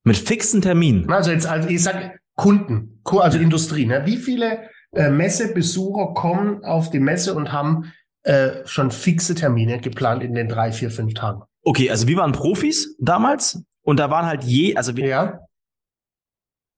Mit 0.03 0.17
fixen 0.17 0.61
Terminen? 0.61 1.09
Also 1.11 1.31
jetzt, 1.31 1.47
also 1.47 1.69
ich 1.69 1.81
sag 1.81 2.19
Kunden, 2.35 3.01
also 3.05 3.37
Industrie, 3.37 3.85
ne? 3.85 4.05
Wie 4.05 4.17
viele 4.17 4.69
äh, 4.91 5.09
Messebesucher 5.09 6.13
kommen 6.13 6.63
auf 6.65 6.89
die 6.89 6.99
Messe 6.99 7.33
und 7.33 7.51
haben 7.51 7.93
äh, 8.23 8.65
schon 8.65 8.91
fixe 8.91 9.35
Termine 9.35 9.79
geplant 9.79 10.23
in 10.23 10.33
den 10.33 10.49
drei, 10.49 10.71
vier, 10.71 10.91
fünf 10.91 11.13
Tagen? 11.13 11.43
Okay, 11.63 11.89
also 11.89 12.07
wir 12.07 12.17
waren 12.17 12.33
Profis 12.33 12.95
damals 12.99 13.63
und 13.81 13.99
da 13.99 14.09
waren 14.09 14.25
halt 14.25 14.43
je, 14.43 14.75
also 14.75 14.95
wir, 14.97 15.07
ja. 15.07 15.39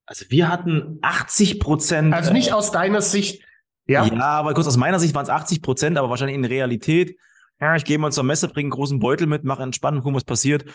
Also 0.07 0.25
wir 0.29 0.49
hatten 0.49 0.99
80 1.01 1.59
Prozent. 1.59 2.13
Also 2.13 2.33
nicht 2.33 2.49
äh, 2.49 2.53
aus 2.53 2.71
deiner 2.71 3.01
Sicht. 3.01 3.43
Ja. 3.87 4.05
Ja, 4.05 4.21
aber 4.21 4.53
kurz 4.53 4.67
aus 4.67 4.77
meiner 4.77 4.99
Sicht 4.99 5.13
waren 5.13 5.23
es 5.23 5.29
80 5.29 5.61
Prozent, 5.61 5.97
aber 5.97 6.09
wahrscheinlich 6.09 6.35
in 6.35 6.45
Realität. 6.45 7.17
Ja, 7.59 7.75
ich 7.75 7.85
gehe 7.85 7.97
mal 7.97 8.11
zur 8.11 8.23
Messe, 8.23 8.47
bringe 8.47 8.65
einen 8.65 8.71
großen 8.71 8.99
Beutel 8.99 9.27
mit, 9.27 9.43
mache 9.43 9.63
entspannen, 9.63 10.01
gucken, 10.01 10.15
was 10.15 10.23
passiert. 10.23 10.65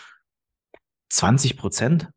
20 1.09 1.57
Prozent? 1.57 2.09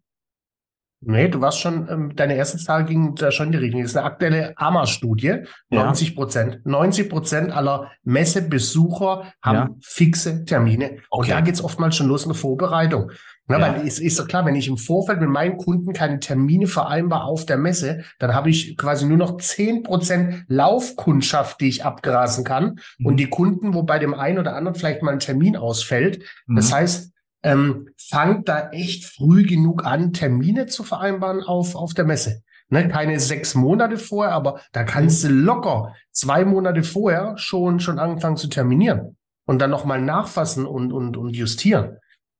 Nee, 1.01 1.29
du 1.29 1.41
warst 1.41 1.61
schon, 1.61 1.89
ähm, 1.91 2.17
deine 2.17 2.37
erste 2.37 2.59
Zahl 2.59 2.85
ging 2.85 3.15
da 3.15 3.31
schon 3.31 3.47
in 3.47 3.53
die 3.53 3.59
Richtung. 3.59 3.83
Das 3.83 3.91
ist 3.91 3.97
eine 3.97 4.07
aktuelle 4.07 4.55
AMA-Studie. 4.57 5.45
90 5.71 6.17
Prozent. 6.17 6.55
Ja. 6.55 6.61
90 6.65 7.09
Prozent 7.11 7.53
aller 7.53 7.93
Messebesucher 8.03 9.33
haben 9.43 9.57
ja. 9.57 9.71
fixe 9.83 10.45
Termine. 10.45 10.99
Okay. 11.11 11.21
Und 11.21 11.31
da 11.31 11.41
geht's 11.43 11.63
oftmals 11.63 11.97
schon 11.97 12.09
los 12.09 12.25
in 12.25 12.31
der 12.31 12.37
Vorbereitung. 12.37 13.11
Na, 13.47 13.59
ja. 13.59 13.75
Weil 13.75 13.87
es 13.87 13.99
ist 14.01 14.19
doch 14.19 14.27
klar, 14.27 14.45
wenn 14.47 14.57
ich 14.57 14.69
im 14.69 14.79
Vorfeld 14.79 15.21
mit 15.21 15.29
meinen 15.29 15.59
Kunden 15.59 15.93
keine 15.93 16.19
Termine 16.19 16.67
vereinbar 16.67 17.25
auf 17.25 17.47
der 17.47 17.59
Messe, 17.59 18.03
dann 18.19 18.35
habe 18.35 18.51
ich 18.51 18.77
quasi 18.77 19.07
nur 19.07 19.19
noch 19.19 19.37
zehn 19.37 19.83
Prozent 19.83 20.45
Laufkundschaft, 20.49 21.61
die 21.61 21.69
ich 21.69 21.85
abgrasen 21.85 22.43
kann. 22.43 22.81
Mhm. 22.99 23.07
Und 23.07 23.17
die 23.19 23.29
Kunden, 23.29 23.75
wo 23.75 23.83
bei 23.83 23.99
dem 23.99 24.15
einen 24.15 24.39
oder 24.39 24.57
anderen 24.57 24.75
vielleicht 24.75 25.03
mal 25.03 25.13
ein 25.13 25.21
Termin 25.21 25.57
ausfällt. 25.57 26.25
Mhm. 26.47 26.57
Das 26.57 26.73
heißt, 26.73 27.13
ähm, 27.47 27.89
fangt 27.97 28.49
da 28.49 28.71
echt 28.71 29.05
früh 29.05 29.45
genug 29.45 29.87
an, 29.87 30.13
Termine 30.13 30.67
zu 30.67 30.83
vereinbaren 30.83 31.45
auf, 31.45 31.77
auf 31.77 31.95
der 31.95 32.05
Messe. 32.05 32.43
Ne, 32.69 32.89
keine 32.89 33.21
sechs 33.21 33.55
Monate 33.55 33.97
vorher, 33.97 34.35
aber 34.35 34.61
da 34.73 34.83
kannst 34.83 35.23
du 35.23 35.29
locker 35.29 35.95
zwei 36.11 36.45
Monate 36.45 36.83
vorher 36.83 37.39
schon, 37.39 37.79
schon 37.79 38.01
anfangen 38.01 38.37
zu 38.37 38.49
terminieren 38.49 39.17
und 39.47 39.61
dann 39.61 39.71
nochmal 39.71 40.03
nachfassen 40.03 40.67
und, 40.67 40.93
und, 40.93 41.17
und 41.17 41.37
justieren. 41.37 41.99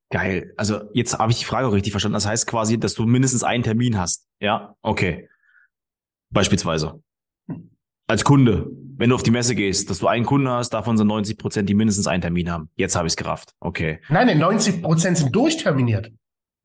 Geil. 0.09 0.53
Also 0.57 0.81
jetzt 0.93 1.17
habe 1.17 1.31
ich 1.31 1.39
die 1.39 1.45
Frage 1.45 1.71
richtig 1.71 1.91
verstanden. 1.91 2.15
Das 2.15 2.27
heißt 2.27 2.45
quasi, 2.45 2.77
dass 2.77 2.93
du 2.93 3.05
mindestens 3.05 3.43
einen 3.43 3.63
Termin 3.63 3.97
hast. 3.97 4.27
Ja, 4.41 4.75
okay. 4.81 5.29
Beispielsweise. 6.29 7.01
Als 8.07 8.23
Kunde, 8.23 8.67
wenn 8.97 9.09
du 9.09 9.15
auf 9.15 9.23
die 9.23 9.31
Messe 9.31 9.53
gehst, 9.53 9.89
dass 9.89 9.99
du 9.99 10.07
einen 10.07 10.25
Kunden 10.25 10.47
hast, 10.49 10.69
davon 10.69 10.97
sind 10.97 11.07
90 11.07 11.37
Prozent, 11.37 11.69
die 11.69 11.73
mindestens 11.73 12.07
einen 12.07 12.21
Termin 12.21 12.49
haben. 12.49 12.69
Jetzt 12.75 12.95
habe 12.95 13.05
ich 13.07 13.11
es 13.11 13.17
gerafft. 13.17 13.51
Okay. 13.59 13.99
Nein, 14.09 14.37
90 14.37 14.81
Prozent 14.81 15.17
sind 15.17 15.35
durchterminiert. 15.35 16.11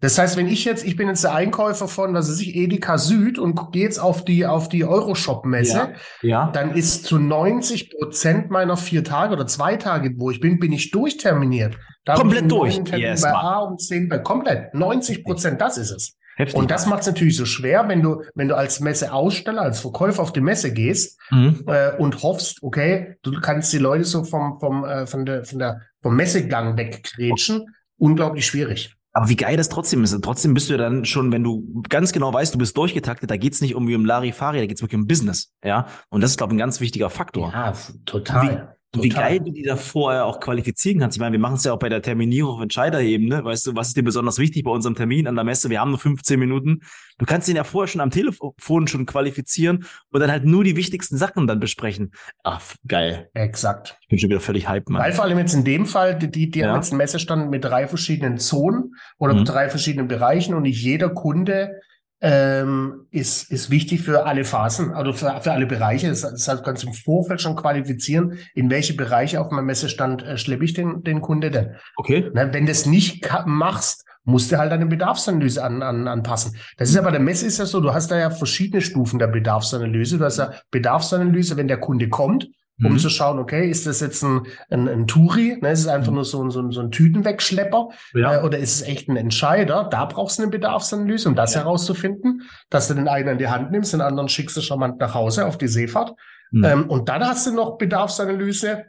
Das 0.01 0.19
heißt, 0.19 0.37
wenn 0.37 0.49
ich 0.49 0.65
jetzt, 0.65 0.85
ich 0.85 0.97
bin 0.97 1.07
jetzt 1.07 1.23
der 1.23 1.35
Einkäufer 1.35 1.87
von, 1.87 2.13
was 2.13 2.29
weiß 2.29 2.41
ich, 2.41 2.57
Edeka 2.57 2.99
Süd 2.99 3.39
und 3.39 3.71
gehe 3.73 3.85
jetzt 3.85 3.99
auf 3.99 4.25
die, 4.25 4.47
auf 4.47 4.69
die 4.69 4.85
Euroshop-Messe, 4.85 5.95
Ja. 6.23 6.29
Ja. 6.29 6.51
dann 6.53 6.75
ist 6.75 7.05
zu 7.05 7.19
90 7.19 7.91
Prozent 7.91 8.51
meiner 8.51 8.77
vier 8.77 9.05
Tage 9.05 9.33
oder 9.35 9.47
zwei 9.47 9.77
Tage, 9.77 10.13
wo 10.17 10.33
ich 10.33 10.41
bin, 10.41 10.59
bin 10.59 10.73
ich 10.73 10.91
durchterminiert. 10.91 11.77
Da 12.05 12.15
Komplett 12.15 12.43
ich 12.43 12.49
durch. 12.49 12.77
Yes, 12.97 13.23
bei 13.23 13.31
Mann. 13.31 13.47
A 13.47 13.59
um 13.61 13.79
10 13.79 14.09
bei 14.09 14.19
komplett. 14.19 14.75
90 14.75 15.25
Prozent, 15.25 15.61
das 15.61 15.79
ist 15.79 15.93
es. 15.93 16.17
Heftig. 16.43 16.59
Und 16.59 16.71
das 16.71 16.87
macht 16.87 17.01
es 17.01 17.07
natürlich 17.07 17.37
so 17.37 17.45
schwer, 17.47 17.89
wenn 17.89 18.03
du, 18.03 18.23
wenn 18.35 18.49
du 18.49 18.57
als 18.57 18.81
Messeaussteller, 18.81 19.63
als 19.63 19.81
Verkäufer 19.81 20.23
auf 20.23 20.33
die 20.33 20.41
Messe 20.41 20.73
gehst 20.73 21.19
Mhm. 21.31 21.65
äh, 21.67 21.97
und 21.97 22.23
hoffst, 22.23 22.63
okay, 22.63 23.17
du 23.23 23.33
kannst 23.41 23.73
die 23.73 23.79
Leute 23.79 24.05
so 24.05 24.25
vom, 24.25 24.59
vom, 24.61 24.85
äh, 24.85 25.07
von 25.07 25.25
der, 25.25 25.45
von 25.45 25.59
der, 25.59 25.81
vom 26.03 26.15
Messegang 26.17 26.77
wegkretschen. 26.77 27.67
Unglaublich 27.97 28.47
schwierig. 28.47 28.97
Aber 29.15 29.29
wie 29.29 29.37
geil 29.37 29.57
das 29.57 29.69
trotzdem 29.69 30.03
ist. 30.05 30.19
Trotzdem 30.23 30.55
bist 30.55 30.69
du 30.69 30.73
ja 30.75 30.79
dann 30.79 31.05
schon, 31.05 31.31
wenn 31.33 31.45
du 31.45 31.83
ganz 31.89 32.13
genau 32.13 32.33
weißt, 32.33 32.55
du 32.55 32.59
bist 32.59 32.77
durchgetaktet, 32.77 33.31
da 33.31 33.37
geht's 33.37 33.61
nicht 33.61 33.73
irgendwie 33.73 33.95
um 33.95 34.05
Larifari, 34.07 34.59
da 34.59 34.67
geht's 34.67 34.81
wirklich 34.81 34.99
um 34.99 35.07
Business. 35.07 35.53
Ja. 35.63 35.87
Und 36.09 36.23
das 36.23 36.31
ist, 36.31 36.39
glaube 36.39 36.53
ich, 36.53 36.57
ein 36.57 36.61
ganz 36.61 36.81
wichtiger 36.81 37.11
Faktor. 37.11 37.53
Ja, 37.53 37.75
total. 38.07 38.77
Und 38.95 39.03
wie 39.05 39.09
total. 39.09 39.31
geil 39.31 39.41
du 39.41 39.53
die 39.53 39.63
da 39.63 39.77
vorher 39.77 40.27
auch 40.27 40.39
qualifizieren 40.39 40.99
kannst. 41.01 41.17
Ich 41.17 41.21
meine, 41.21 41.33
wir 41.33 41.39
machen 41.41 41.55
es 41.55 41.65
ja 41.65 41.73
auch 41.73 41.79
bei 41.79 41.89
der 41.89 42.03
Terminierung 42.03 42.57
auf 42.57 42.61
Entscheiderebene. 42.61 43.43
Weißt 43.43 43.67
du, 43.67 43.75
was 43.75 43.89
ist 43.89 43.97
dir 43.97 44.03
besonders 44.03 44.39
wichtig 44.39 44.65
bei 44.65 44.71
unserem 44.71 44.95
Termin 44.95 45.27
an 45.27 45.35
der 45.35 45.45
Messe? 45.45 45.71
Wir 45.71 45.81
haben 45.81 45.91
nur 45.91 45.99
15 45.99 46.39
Minuten. 46.39 46.81
Du 47.19 47.25
kannst 47.25 47.49
den 47.49 47.57
ja 47.57 47.65
vorher 47.65 47.89
schon 47.89 48.03
am 48.03 48.11
Telefon 48.11 48.87
schon 48.89 49.07
qualifizieren 49.07 49.87
und 50.11 50.21
dann 50.21 50.31
halt 50.31 50.45
nur 50.45 50.63
die 50.65 50.77
wichtigsten 50.77 51.17
Sachen 51.17 51.47
dann 51.47 51.59
besprechen. 51.59 52.13
Ach, 52.45 52.61
geil. 52.87 53.31
Exakt. 53.33 53.97
Ich 54.03 54.09
bin 54.09 54.19
schon 54.19 54.29
wieder 54.31 54.41
völlig 54.41 54.69
hype, 54.69 54.89
Mann. 54.91 55.01
Weil 55.03 55.13
vor 55.13 55.25
allem 55.25 55.39
jetzt 55.39 55.55
in 55.55 55.65
dem 55.65 55.87
Fall, 55.87 56.19
die, 56.19 56.31
die, 56.31 56.59
Ja. 56.59 56.69
haben 56.69 56.77
jetzt 56.77 56.91
einen 56.93 56.99
Messestand 56.99 57.51
mit 57.51 57.65
drei 57.65 57.89
verschiedenen 57.89 58.37
Zonen 58.39 58.95
oder 59.19 59.33
Mhm. 59.33 59.41
mit 59.41 59.49
drei 59.49 59.71
verschiedenen 59.71 60.09
Bereichen 60.09 60.53
und 60.55 60.63
nicht 60.63 60.83
jeder 60.83 61.09
Kunde 61.09 61.81
ähm, 62.23 63.07
ist, 63.11 63.51
ist 63.51 63.71
wichtig 63.71 64.03
für 64.03 64.25
alle 64.27 64.45
Phasen, 64.45 64.93
also 64.93 65.13
für, 65.13 65.41
für 65.41 65.53
alle 65.53 65.67
Bereiche. 65.67 66.09
Das, 66.09 66.23
das 66.23 66.47
heißt, 66.47 66.61
du 66.61 66.63
kannst 66.63 66.85
im 66.85 66.93
Vorfeld 66.93 67.41
schon 67.41 67.57
qualifizieren, 67.57 68.39
in 68.55 68.71
welche 68.71 68.95
Bereiche 68.95 69.41
auf 69.41 69.51
meinem 69.51 69.67
Messestand 69.67 70.23
äh, 70.23 70.39
schleppe 70.39 70.65
ich 70.65 70.73
den, 70.73 71.03
den 71.03 71.21
Kunde 71.21 71.51
denn. 71.51 71.75
Okay. 71.97 72.31
Ne, 72.33 72.49
wenn 72.53 72.67
du 72.67 72.71
das 72.71 72.87
nicht 72.87 73.29
machst, 73.47 74.05
musst 74.25 74.53
du 74.53 74.59
halt 74.59 74.71
deine 74.71 74.87
Bedarfsanalyse 74.87 75.65
an, 75.65 75.83
an, 75.83 76.07
anpassen. 76.07 76.57
Das 76.77 76.89
ist 76.89 76.95
ja 76.95 77.03
bei 77.03 77.11
der 77.11 77.19
Messe 77.19 77.45
ist 77.45 77.59
ja 77.59 77.67
so, 77.67 77.81
du 77.81 77.93
hast 77.93 78.13
da 78.13 78.17
ja 78.17 78.31
verschiedene 78.31 78.81
Stufen 78.81 79.19
der 79.19 79.27
Bedarfsanalyse. 79.27 80.19
Du 80.19 80.25
hast 80.25 80.39
ja 80.39 80.53
Bedarfsanalyse, 80.71 81.57
wenn 81.57 81.67
der 81.67 81.81
Kunde 81.81 82.09
kommt, 82.09 82.49
um 82.85 82.93
Mhm. 82.93 82.99
zu 82.99 83.09
schauen, 83.09 83.39
okay, 83.39 83.69
ist 83.71 83.87
das 83.87 84.01
jetzt 84.01 84.23
ein, 84.23 84.43
ein, 84.71 84.89
ein 84.89 85.07
Touri, 85.07 85.59
ne, 85.61 85.71
ist 85.71 85.81
es 85.81 85.87
einfach 85.89 86.13
nur 86.13 86.25
so 86.25 86.43
ein, 86.43 86.51
so 86.51 86.61
ein, 86.61 86.71
so 86.71 86.81
ein 86.81 86.91
Tütenwegschlepper 86.91 87.89
Ja. 88.15 88.41
äh, 88.41 88.43
oder 88.45 88.59
ist 88.59 88.75
es 88.77 88.83
echt 88.83 89.09
ein 89.09 89.17
Entscheider? 89.17 89.89
Da 89.91 90.05
brauchst 90.05 90.39
du 90.39 90.43
eine 90.43 90.51
Bedarfsanalyse, 90.51 91.29
um 91.29 91.35
das 91.35 91.55
Ja. 91.55 91.61
herauszufinden, 91.61 92.43
dass 92.71 92.89
du 92.89 92.95
den 92.95 93.09
einen 93.09 93.29
in 93.29 93.39
die 93.39 93.49
Hand 93.49 93.71
nimmst, 93.71 93.93
den 93.93 94.01
anderen 94.01 94.29
schickst 94.29 94.57
du 94.57 94.61
charmant 94.61 94.99
nach 95.01 95.15
Hause 95.15 95.47
auf 95.47 95.59
die 95.59 95.69
Seefahrt. 95.69 96.15
Mhm. 96.51 96.65
Ähm, 96.65 96.91
und 96.91 97.09
dann 97.09 97.25
hast 97.27 97.47
du 97.47 97.53
noch 97.55 97.79
Bedarfsanalyse, 97.79 98.85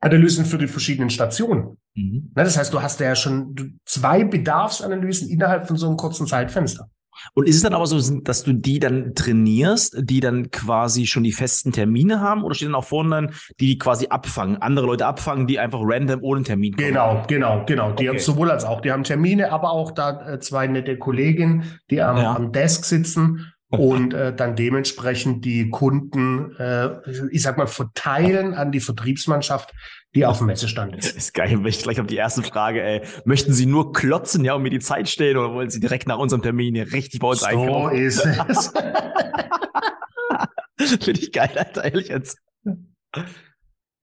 Analysen 0.00 0.44
für 0.44 0.58
die 0.58 0.66
verschiedenen 0.66 1.08
Stationen. 1.10 1.78
Mhm. 1.94 2.30
Ne, 2.36 2.44
das 2.44 2.56
heißt, 2.58 2.72
du 2.72 2.82
hast 2.82 3.00
ja 3.00 3.16
schon 3.16 3.78
zwei 3.86 4.24
Bedarfsanalysen 4.24 5.28
innerhalb 5.28 5.66
von 5.66 5.76
so 5.76 5.86
einem 5.86 5.96
kurzen 5.96 6.26
Zeitfenster. 6.26 6.88
Und 7.34 7.48
ist 7.48 7.56
es 7.56 7.62
dann 7.62 7.74
aber 7.74 7.86
so, 7.86 8.20
dass 8.20 8.44
du 8.44 8.52
die 8.52 8.78
dann 8.78 9.14
trainierst, 9.14 9.96
die 10.00 10.20
dann 10.20 10.50
quasi 10.50 11.06
schon 11.06 11.22
die 11.24 11.32
festen 11.32 11.72
Termine 11.72 12.20
haben 12.20 12.42
oder 12.42 12.54
stehen 12.54 12.68
dann 12.68 12.76
auch 12.76 12.84
vorne 12.84 13.10
dann, 13.10 13.34
die 13.60 13.66
die 13.66 13.78
quasi 13.78 14.06
abfangen, 14.08 14.56
andere 14.62 14.86
Leute 14.86 15.06
abfangen, 15.06 15.46
die 15.46 15.58
einfach 15.58 15.80
random 15.82 16.22
ohne 16.22 16.42
Termin 16.42 16.74
kommen? 16.76 16.88
Genau, 16.88 17.22
genau, 17.26 17.64
genau. 17.66 17.90
Die 17.92 18.06
Okay. 18.06 18.08
haben 18.08 18.18
sowohl 18.18 18.50
als 18.50 18.64
auch, 18.64 18.80
die 18.80 18.92
haben 18.92 19.02
Termine, 19.04 19.50
aber 19.52 19.72
auch 19.72 19.90
da 19.90 20.34
äh, 20.34 20.40
zwei 20.40 20.66
nette 20.66 20.96
Kolleginnen, 20.98 21.64
die 21.90 22.00
am, 22.00 22.16
Ja. 22.16 22.34
am 22.36 22.52
Desk 22.52 22.84
sitzen 22.84 23.52
und 23.68 24.14
äh, 24.14 24.34
dann 24.34 24.54
dementsprechend 24.54 25.44
die 25.44 25.70
Kunden, 25.70 26.54
äh, 26.56 26.90
ich 27.30 27.42
sag 27.42 27.58
mal, 27.58 27.66
verteilen 27.66 28.54
an 28.54 28.70
die 28.70 28.80
Vertriebsmannschaft, 28.80 29.74
die 30.16 30.26
auf 30.26 30.38
dem 30.38 30.48
Messestand 30.48 30.96
Das 30.96 31.06
ist. 31.10 31.16
ist 31.16 31.34
geil. 31.34 31.50
Wenn 31.58 31.66
ich 31.66 31.82
gleich 31.82 32.00
auf 32.00 32.06
die 32.06 32.16
erste 32.16 32.42
Frage, 32.42 32.82
ey, 32.82 33.02
möchten 33.24 33.52
Sie 33.52 33.66
nur 33.66 33.92
klotzen, 33.92 34.44
ja, 34.44 34.54
und 34.54 34.62
mir 34.62 34.70
die 34.70 34.80
Zeit 34.80 35.08
stellen 35.08 35.36
oder 35.36 35.52
wollen 35.52 35.70
Sie 35.70 35.78
direkt 35.78 36.08
nach 36.08 36.18
unserem 36.18 36.42
Termin 36.42 36.74
hier 36.74 36.92
richtig 36.92 37.20
bei 37.20 37.28
uns 37.28 37.40
So 37.40 37.46
einkaufen? 37.46 37.96
ist 37.96 38.26
es. 38.48 38.72
Finde 41.04 41.20
ich 41.20 41.32
geil, 41.32 41.50
Alter, 41.56 41.84
ehrlich 41.84 42.08
jetzt. 42.08 42.38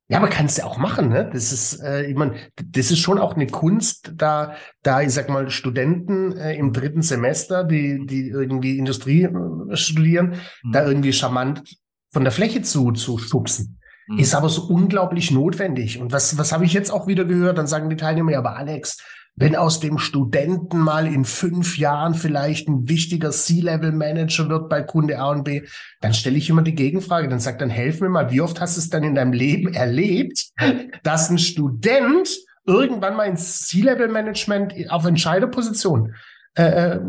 Ja, 0.10 0.18
aber 0.18 0.28
kannst 0.28 0.58
du 0.58 0.66
auch 0.66 0.78
machen, 0.78 1.10
ne? 1.10 1.30
Das 1.32 1.52
ist, 1.52 1.82
äh, 1.82 2.06
ich 2.06 2.16
meine, 2.16 2.36
das 2.64 2.92
ist 2.92 3.00
schon 3.00 3.18
auch 3.18 3.36
eine 3.36 3.48
Kunst, 3.48 4.12
da, 4.16 4.56
da, 4.84 5.02
ich 5.02 5.12
sag 5.12 5.30
mal, 5.30 5.50
Studenten 5.50 6.38
äh, 6.38 6.56
im 6.56 6.74
dritten 6.74 7.02
Semester, 7.02 7.64
die, 7.64 8.06
die 8.06 8.28
irgendwie 8.28 8.78
Industrie 8.78 9.24
äh, 9.24 9.76
studieren, 9.76 10.36
da 10.72 10.86
irgendwie 10.86 11.14
charmant 11.14 11.64
von 12.12 12.24
der 12.24 12.32
Fläche 12.32 12.62
zu, 12.62 12.92
zu 12.92 13.18
schubsen. 13.18 13.80
Mhm. 14.08 14.20
Ist 14.20 14.36
aber 14.36 14.50
so 14.50 14.64
unglaublich 14.64 15.32
notwendig. 15.32 16.00
Und 16.00 16.12
was, 16.12 16.38
was 16.38 16.52
habe 16.52 16.66
ich 16.66 16.74
jetzt 16.74 16.92
auch 16.92 17.08
wieder 17.08 17.26
gehört? 17.26 17.58
Dann 17.58 17.68
sagen 17.68 17.90
die 17.90 17.96
Teilnehmer, 17.96 18.32
ja, 18.32 18.40
aber 18.40 18.58
Alex, 18.58 18.98
wenn 19.36 19.56
aus 19.56 19.80
dem 19.80 19.98
Studenten 19.98 20.78
mal 20.78 21.08
in 21.08 21.26
fünf 21.26 21.78
Jahren 21.78 22.14
vielleicht 22.14 22.68
ein 22.68 22.88
wichtiger 22.88 23.32
C-Level-Manager 23.32 24.48
wird 24.48 24.70
bei 24.70 24.84
Kunde 24.84 25.20
A 25.20 25.32
und 25.32 25.44
B, 25.44 25.64
dann 26.02 26.14
stelle 26.14 26.38
ich 26.38 26.50
immer 26.50 26.62
die 26.62 26.76
Gegenfrage. 26.76 27.28
Dann 27.30 27.40
sag 27.40 27.58
dann, 27.60 27.70
helf 27.70 28.00
mir 28.00 28.10
mal, 28.10 28.32
wie 28.32 28.42
oft 28.42 28.62
hast 28.62 28.78
du 28.78 28.80
es 28.80 28.90
dann 28.90 29.04
in 29.04 29.16
deinem 29.16 29.34
Leben 29.34 29.74
erlebt, 29.74 30.52
dass 31.04 31.30
ein 31.30 31.40
Student 31.40 32.30
irgendwann 32.66 33.16
mal 33.16 33.26
ins 33.26 33.68
C-Level-Management 33.68 34.76
auf 34.90 35.06
Entscheiderposition 35.06 36.14
äh, 36.56 36.64
äh, 36.64 37.00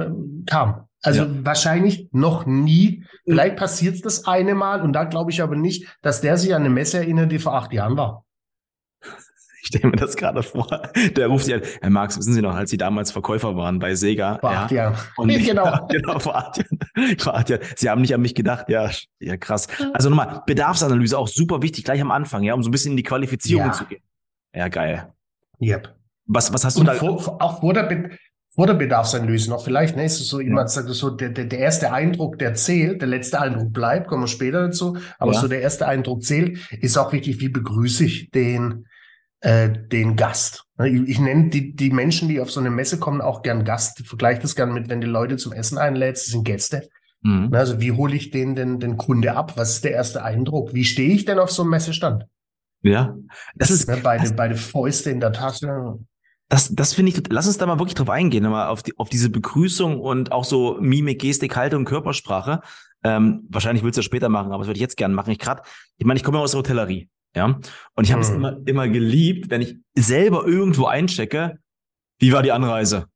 kam? 0.47 0.89
Also 1.05 1.23
Ja. 1.25 1.29
wahrscheinlich 1.45 2.09
noch 2.13 2.47
nie. 2.47 3.05
Vielleicht 3.25 3.57
passiert 3.57 3.95
es 3.97 4.01
das 4.01 4.27
eine 4.27 4.55
Mal 4.55 4.81
und 4.83 4.93
da 4.95 5.05
glaube 5.05 5.31
ich 5.31 5.43
aber 5.43 5.55
nicht, 5.55 5.87
dass 6.03 6.21
der 6.21 6.37
sich 6.39 6.55
an 6.55 6.63
eine 6.63 6.71
Messe 6.71 6.99
erinnert, 6.99 7.31
die 7.31 7.39
vor 7.39 7.55
acht 7.55 7.73
Jahren 7.73 7.97
war. 7.97 8.25
Ich 9.67 9.69
stelle 9.69 9.87
mir 9.89 9.97
das 9.97 10.15
gerade 10.17 10.43
vor. 10.43 10.67
Der 11.17 11.27
ruft 11.29 11.47
sie 11.47 11.55
an, 11.55 11.63
Herr 11.81 11.89
Marx, 11.89 12.19
wissen 12.19 12.35
Sie 12.35 12.43
noch, 12.43 12.55
als 12.55 12.69
Sie 12.69 12.77
damals 12.77 13.11
Verkäufer 13.13 13.57
waren 13.57 13.79
bei 13.79 13.95
Sega? 13.95 14.37
Vor 14.39 14.51
acht 14.51 14.71
Jahren. 14.71 14.95
Und 15.17 15.29
Genau. 15.43 15.65
Ja, 15.65 15.79
genau, 15.89 16.19
vor 16.19 16.37
acht 16.37 16.59
Jahren. 16.59 17.17
Vor 17.19 17.35
acht 17.35 17.49
Jahren. 17.49 17.63
Sie 17.75 17.89
haben 17.89 18.03
nicht 18.03 18.13
an 18.13 18.21
mich 18.21 18.35
gedacht. 18.35 18.69
Ja, 18.69 18.91
ja, 19.21 19.39
krass. 19.39 19.67
Also 19.95 20.11
nochmal, 20.11 20.43
Bedarfsanalyse 20.45 21.17
auch 21.17 21.29
super 21.29 21.63
wichtig, 21.63 21.85
gleich 21.85 22.03
am 22.03 22.11
Anfang, 22.11 22.43
ja, 22.43 22.53
um 22.53 22.63
so 22.63 22.69
ein 22.69 22.73
bisschen 22.73 22.91
in 22.91 22.99
die 22.99 23.05
Qualifizierung 23.05 23.65
Ja. 23.69 23.73
zu 23.73 23.87
gehen. 23.87 24.03
Ja, 24.55 24.69
geil. 24.69 25.11
Yep. 25.63 25.95
Was, 26.27 26.53
was 26.53 26.63
hast 26.67 26.77
du 26.77 26.81
Und 26.81 26.87
da? 26.89 26.95
vor, 26.95 27.19
vor- 27.19 27.41
auch 27.41 27.61
vor 27.61 27.73
der, 27.73 27.85
Be 27.85 28.11
vor 28.55 28.67
der 28.67 28.75
Bedarfsanalyse 28.75 29.51
noch 29.51 29.65
vielleicht, 29.65 29.97
ne, 29.97 30.05
ist 30.05 30.21
es 30.21 30.29
so 30.29 30.39
immer 30.39 30.67
sagt 30.69 30.89
so, 30.91 31.11
der, 31.11 31.31
der, 31.31 31.47
der 31.47 31.59
erste 31.59 31.93
Eindruck, 31.93 32.39
der 32.39 32.55
zählt, 32.55 33.01
der 33.01 33.09
letzte 33.09 33.41
Eindruck 33.41 33.73
bleibt, 33.73 34.07
kommen 34.07 34.23
wir 34.23 34.29
später 34.29 34.67
dazu, 34.67 34.97
aber 35.19 35.33
Ja. 35.33 35.41
so 35.41 35.49
der 35.49 35.61
erste 35.61 35.87
Eindruck 35.89 36.23
zählt, 36.23 36.59
ist 36.81 36.97
auch 36.97 37.13
wichtig, 37.13 37.41
wie 37.41 37.49
begrüße 37.49 38.05
ich 38.05 38.31
den, 38.31 38.87
äh, 39.41 39.71
den 39.71 40.15
Gast. 40.17 40.65
Ne, 40.79 40.89
Ich, 40.89 41.09
ich 41.09 41.19
nenne 41.19 41.51
die, 41.51 41.75
die 41.75 41.91
Menschen, 41.91 42.29
die 42.29 42.41
auf 42.41 42.51
so 42.51 42.61
eine 42.61 42.71
Messe 42.71 42.99
kommen, 42.99 43.21
auch 43.21 43.43
gern 43.43 43.65
Gast. 43.65 43.99
Ich 44.01 44.09
vergleiche 44.09 44.43
das 44.43 44.55
gern 44.55 44.73
mit, 44.73 44.89
wenn 44.89 45.01
die 45.01 45.07
Leute 45.09 45.37
zum 45.37 45.53
Essen 45.53 45.77
einlädst, 45.79 46.27
das 46.27 46.33
sind 46.33 46.45
Gäste. 46.45 46.89
Mhm. 47.23 47.49
Ne, 47.51 47.59
Also 47.59 47.81
wie 47.81 47.91
hole 47.93 48.15
ich 48.15 48.31
den, 48.31 48.55
den, 48.55 48.79
den 48.79 48.97
Kunde 48.97 49.35
ab? 49.37 49.57
Was 49.57 49.71
ist 49.77 49.85
der 49.85 49.93
erste 49.93 50.23
Eindruck? 50.23 50.75
Wie 50.75 50.85
stehe 50.85 51.13
ich 51.13 51.25
denn 51.25 51.39
auf 51.41 51.51
so 51.51 51.63
einem 51.63 51.71
Messestand? 51.73 52.25
Ja, 52.83 53.17
das 53.57 53.71
ist, 53.71 53.89
Ne, 53.89 53.99
beide, 54.03 54.31
beide 54.35 54.55
Fäuste 54.57 55.11
in 55.11 55.19
der 55.19 55.33
Tasche. 55.33 55.99
Das, 56.49 56.75
das 56.75 56.95
finde 56.95 57.13
ich, 57.13 57.23
lass 57.31 57.47
uns 57.47 57.59
da 57.59 57.67
mal 57.67 57.79
wirklich 57.79 57.95
drauf 57.95 58.11
eingehen, 58.11 58.45
mal 58.45 58.69
auf, 58.69 58.83
die, 58.83 58.97
auf 58.99 59.09
diese 59.09 59.31
Begrüßung 59.31 60.01
und 60.01 60.33
auch 60.33 60.45
so 60.45 60.79
Mimik, 60.81 61.21
Gestik, 61.21 61.57
Haltung, 61.57 61.85
Körpersprache. 61.85 62.61
Ähm, 63.03 63.47
wahrscheinlich 63.51 63.83
willst 63.85 63.97
du 63.97 64.01
das 64.01 64.07
später 64.07 64.29
machen, 64.29 64.53
aber 64.53 64.59
das 64.59 64.69
würde 64.69 64.79
ich 64.79 64.83
jetzt 64.83 64.97
gerne 64.97 65.15
machen. 65.15 65.31
Ich 65.31 65.39
gerade, 65.39 65.63
ich 65.99 66.07
meine, 66.07 66.19
ich 66.19 66.25
komme 66.25 66.39
ja 66.39 66.45
aus 66.45 66.53
der 66.53 66.59
Hotellerie, 66.59 67.09
ja, 67.37 67.47
und 67.95 68.05
ich 68.05 68.13
habe 68.13 68.23
es 68.23 68.29
Hm. 68.29 68.37
immer, 68.37 68.57
immer 68.67 68.89
geliebt, 68.89 69.51
wenn 69.51 69.63
ich 69.63 69.77
selber 69.95 70.47
irgendwo 70.47 70.87
einchecke, 70.87 71.59
wie 72.19 72.33
war 72.33 72.43
die 72.43 72.53
Anreise? 72.53 73.07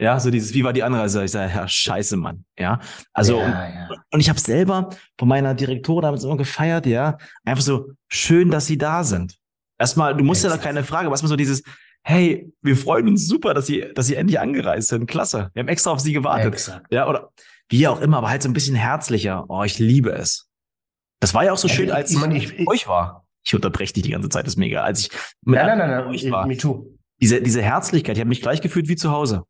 Ja, 0.00 0.18
so 0.18 0.30
dieses, 0.30 0.54
wie 0.54 0.64
war 0.64 0.72
die 0.72 0.82
Anreise? 0.82 1.24
Ich 1.24 1.30
sage, 1.30 1.52
ja, 1.54 1.68
scheiße, 1.68 2.16
Mann. 2.16 2.44
Ja, 2.58 2.80
also, 3.12 3.36
und, 3.38 3.50
ja, 3.50 3.68
ja. 3.68 3.88
und 4.10 4.20
ich 4.20 4.30
habe 4.30 4.40
selber 4.40 4.88
von 5.18 5.28
meiner 5.28 5.54
Direktorin 5.54 6.02
damals 6.02 6.24
immer 6.24 6.38
gefeiert, 6.38 6.86
ja. 6.86 7.18
Einfach 7.44 7.62
so, 7.62 7.92
schön, 8.08 8.50
dass 8.50 8.66
sie 8.66 8.78
da 8.78 9.04
sind. 9.04 9.36
Erstmal, 9.78 10.16
du 10.16 10.24
musst 10.24 10.42
ja 10.42 10.50
da 10.50 10.56
keine 10.56 10.84
Frage, 10.84 11.06
aber 11.06 11.12
erstmal 11.12 11.28
so 11.28 11.36
dieses, 11.36 11.62
hey, 12.02 12.52
wir 12.62 12.76
freuen 12.76 13.08
uns 13.08 13.26
super, 13.28 13.54
dass 13.54 13.66
sie, 13.66 13.84
dass 13.94 14.06
sie 14.06 14.14
endlich 14.16 14.40
angereist 14.40 14.88
sind. 14.88 15.06
Klasse. 15.06 15.50
Wir 15.54 15.60
haben 15.62 15.68
extra 15.68 15.90
auf 15.90 16.00
sie 16.00 16.12
gewartet. 16.12 16.54
Exakt. 16.54 16.86
Ja, 16.92 17.08
oder 17.08 17.30
wie 17.68 17.86
auch 17.86 18.00
immer, 18.00 18.18
aber 18.18 18.30
halt 18.30 18.42
so 18.42 18.48
ein 18.48 18.52
bisschen 18.52 18.74
herzlicher. 18.76 19.44
Oh, 19.48 19.62
ich 19.62 19.78
liebe 19.78 20.10
es. 20.12 20.48
Das 21.20 21.34
war 21.34 21.44
ja 21.44 21.52
auch 21.52 21.58
so 21.58 21.68
schön, 21.68 21.86
ich- 21.88 21.94
als 21.94 22.10
ich 22.10 22.16
ich, 22.16 22.20
meine, 22.20 22.36
ich- 22.36 22.58
mit 22.58 22.68
euch 22.68 22.88
war. 22.88 23.26
Ich 23.44 23.54
unterbreche 23.54 23.92
dich 23.94 24.02
die 24.02 24.10
ganze 24.10 24.28
Zeit, 24.28 24.46
das 24.46 24.54
ist 24.54 24.58
mega. 24.58 24.82
Als 24.82 25.00
ich 25.00 25.10
mit 25.44 25.56
Nein, 25.56 25.66
nein, 25.66 25.78
nein, 25.78 25.90
nein, 25.90 26.06
euch 26.08 26.24
ich- 26.24 26.30
war, 26.30 26.46
me 26.46 26.56
too. 26.56 26.98
diese, 27.20 27.40
diese 27.42 27.62
Herzlichkeit, 27.62 28.16
ich 28.16 28.20
habe 28.20 28.28
mich 28.28 28.42
gleich 28.42 28.60
gefühlt 28.60 28.88
wie 28.88 28.96
zu 28.96 29.10
Hause. 29.10 29.44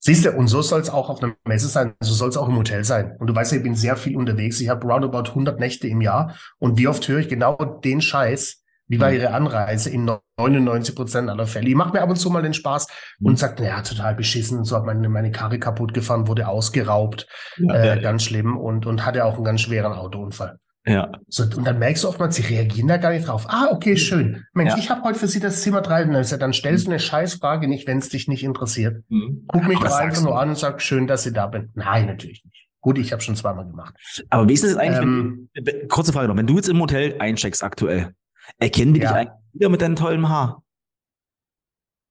Siehst 0.00 0.24
du, 0.24 0.32
und 0.32 0.46
so 0.48 0.62
soll 0.62 0.80
es 0.82 0.90
auch 0.90 1.08
auf 1.08 1.22
einer 1.22 1.34
Messe 1.46 1.68
sein, 1.68 1.94
so 2.00 2.12
soll 2.14 2.28
es 2.28 2.36
auch 2.36 2.48
im 2.48 2.56
Hotel 2.56 2.84
sein. 2.84 3.16
Und 3.18 3.26
du 3.28 3.34
weißt 3.34 3.52
ja, 3.52 3.58
ich 3.58 3.64
bin 3.64 3.74
sehr 3.74 3.96
viel 3.96 4.16
unterwegs. 4.16 4.60
Ich 4.60 4.68
habe 4.68 4.86
roundabout 4.86 5.30
100 5.34 5.58
Nächte 5.58 5.88
im 5.88 6.00
Jahr. 6.00 6.36
Und 6.58 6.78
wie 6.78 6.86
oft 6.86 7.06
höre 7.08 7.18
ich 7.20 7.28
genau 7.28 7.56
den 7.82 8.00
Scheiß 8.00 8.62
Wie 8.88 9.00
war 9.00 9.12
Ihre 9.12 9.32
Anreise? 9.32 9.90
In 9.90 10.10
99 10.38 10.94
Prozent 10.94 11.28
aller 11.28 11.46
Fälle. 11.46 11.68
Ich 11.68 11.74
mache 11.74 11.92
mir 11.92 12.02
ab 12.02 12.10
und 12.10 12.16
zu 12.16 12.30
mal 12.30 12.42
den 12.42 12.54
Spaß 12.54 12.86
und 13.20 13.32
mhm. 13.32 13.36
sagt, 13.36 13.58
naja, 13.60 13.82
total 13.82 14.14
beschissen. 14.14 14.64
So 14.64 14.76
hat 14.76 14.84
meine, 14.84 15.08
meine 15.08 15.30
Karre 15.30 15.58
kaputt 15.58 15.92
gefahren, 15.94 16.28
wurde 16.28 16.48
ausgeraubt. 16.48 17.26
Ja, 17.56 17.74
äh, 17.74 17.86
ja, 17.88 17.96
ganz 17.96 18.24
schlimm 18.24 18.56
und, 18.56 18.86
und 18.86 19.04
hatte 19.04 19.24
auch 19.24 19.34
einen 19.34 19.44
ganz 19.44 19.62
schweren 19.62 19.92
Autounfall. 19.92 20.58
Ja. 20.86 21.10
So, 21.28 21.42
und 21.42 21.66
dann 21.66 21.80
merkst 21.80 22.04
du 22.04 22.08
oftmals, 22.08 22.36
sie 22.36 22.42
reagieren 22.42 22.86
da 22.86 22.96
gar 22.96 23.10
nicht 23.10 23.26
drauf. 23.26 23.46
Ah, 23.48 23.68
okay, 23.72 23.96
schön. 23.96 24.44
Mensch, 24.54 24.70
ja. 24.70 24.78
ich 24.78 24.88
habe 24.88 25.02
heute 25.02 25.18
für 25.18 25.26
Sie 25.26 25.40
das 25.40 25.62
Zimmer 25.62 25.80
drei. 25.80 26.04
Dann 26.04 26.52
stellst 26.52 26.86
du 26.86 26.90
eine 26.90 27.00
Scheißfrage 27.00 27.66
nicht, 27.66 27.88
wenn 27.88 27.98
es 27.98 28.08
dich 28.08 28.28
nicht 28.28 28.44
interessiert. 28.44 29.02
Mhm. 29.08 29.46
Guck 29.48 29.66
mich 29.66 29.80
doch 29.80 29.92
einfach 29.92 30.22
nur 30.22 30.40
an 30.40 30.50
und 30.50 30.58
sag, 30.58 30.80
schön, 30.80 31.08
dass 31.08 31.24
Sie 31.24 31.32
da 31.32 31.48
bin. 31.48 31.70
Nein, 31.74 32.06
natürlich 32.06 32.44
nicht. 32.44 32.68
Gut, 32.80 32.98
ich 32.98 33.10
habe 33.12 33.20
schon 33.20 33.34
zweimal 33.34 33.66
gemacht. 33.66 33.96
Aber 34.30 34.48
wie 34.48 34.52
ist 34.52 34.62
das 34.62 34.76
eigentlich? 34.76 35.02
Ähm, 35.02 35.48
wenn, 35.54 35.88
kurze 35.88 36.12
Frage 36.12 36.28
noch. 36.28 36.36
Wenn 36.36 36.46
du 36.46 36.54
jetzt 36.54 36.68
im 36.68 36.80
Hotel 36.80 37.16
eincheckst 37.18 37.64
aktuell, 37.64 38.12
erkennen 38.58 38.94
die 38.94 39.00
ja. 39.00 39.08
dich 39.08 39.16
eigentlich 39.16 39.52
wieder 39.52 39.68
mit 39.68 39.82
deinem 39.82 39.96
tollen 39.96 40.28
Haar? 40.28 40.62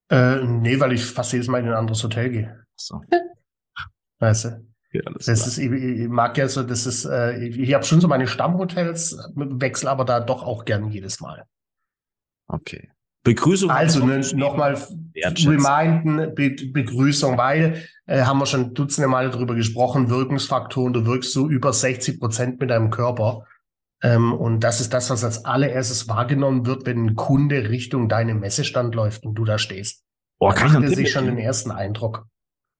Äh, 0.09 0.43
nee, 0.43 0.79
weil 0.79 0.93
ich 0.93 1.05
fast 1.05 1.33
jedes 1.33 1.47
Mal 1.47 1.61
in 1.61 1.67
ein 1.67 1.73
anderes 1.73 2.03
Hotel 2.03 2.29
gehe. 2.29 2.65
So. 2.75 3.01
Weißt 4.19 4.45
du? 4.45 4.65
Ja, 4.91 5.01
das 5.11 5.27
ist, 5.27 5.57
ich, 5.57 5.71
ich, 5.71 6.07
mag 6.07 6.37
ja 6.37 6.47
so, 6.47 6.63
das 6.63 6.85
ist, 6.85 7.05
äh, 7.05 7.37
ich, 7.45 7.59
ich 7.59 7.73
habe 7.73 7.83
schon 7.83 7.99
so 7.99 8.07
meine 8.07 8.27
Stammhotels, 8.27 9.17
wechsel 9.35 9.89
aber 9.89 10.05
da 10.05 10.21
doch 10.21 10.43
auch 10.43 10.63
gern 10.63 10.89
jedes 10.89 11.19
Mal. 11.19 11.45
Okay. 12.47 12.91
Begrüßung. 13.23 13.71
Also 13.71 14.05
ne, 14.05 14.21
nochmal 14.35 14.77
reminden, 15.15 16.33
Be 16.35 16.55
Begrüßung, 16.71 17.37
weil 17.37 17.83
äh, 18.05 18.21
haben 18.21 18.37
wir 18.37 18.45
schon 18.45 18.73
dutzende 18.73 19.07
Male 19.07 19.31
darüber 19.31 19.55
gesprochen, 19.55 20.09
Wirkungsfaktoren, 20.09 20.93
du 20.93 21.05
wirkst 21.05 21.33
so 21.33 21.49
über 21.49 21.73
60 21.73 22.19
Prozent 22.19 22.59
mit 22.59 22.69
deinem 22.69 22.91
Körper. 22.91 23.45
Ähm, 24.01 24.33
und 24.33 24.59
das 24.59 24.81
ist 24.81 24.93
das, 24.93 25.09
was 25.09 25.23
als 25.23 25.45
allererstes 25.45 26.07
wahrgenommen 26.07 26.65
wird, 26.65 26.85
wenn 26.85 27.05
ein 27.05 27.15
Kunde 27.15 27.69
Richtung 27.69 28.09
deinem 28.09 28.39
Messestand 28.39 28.93
läuft 28.95 29.25
und 29.25 29.35
du 29.35 29.45
da 29.45 29.57
stehst. 29.57 30.03
Boah, 30.37 30.53
kann 30.53 30.83
ich 30.83 30.95
sich 30.95 31.11
schon 31.11 31.25
den 31.25 31.37
ersten 31.37 31.71
Eindruck. 31.71 32.25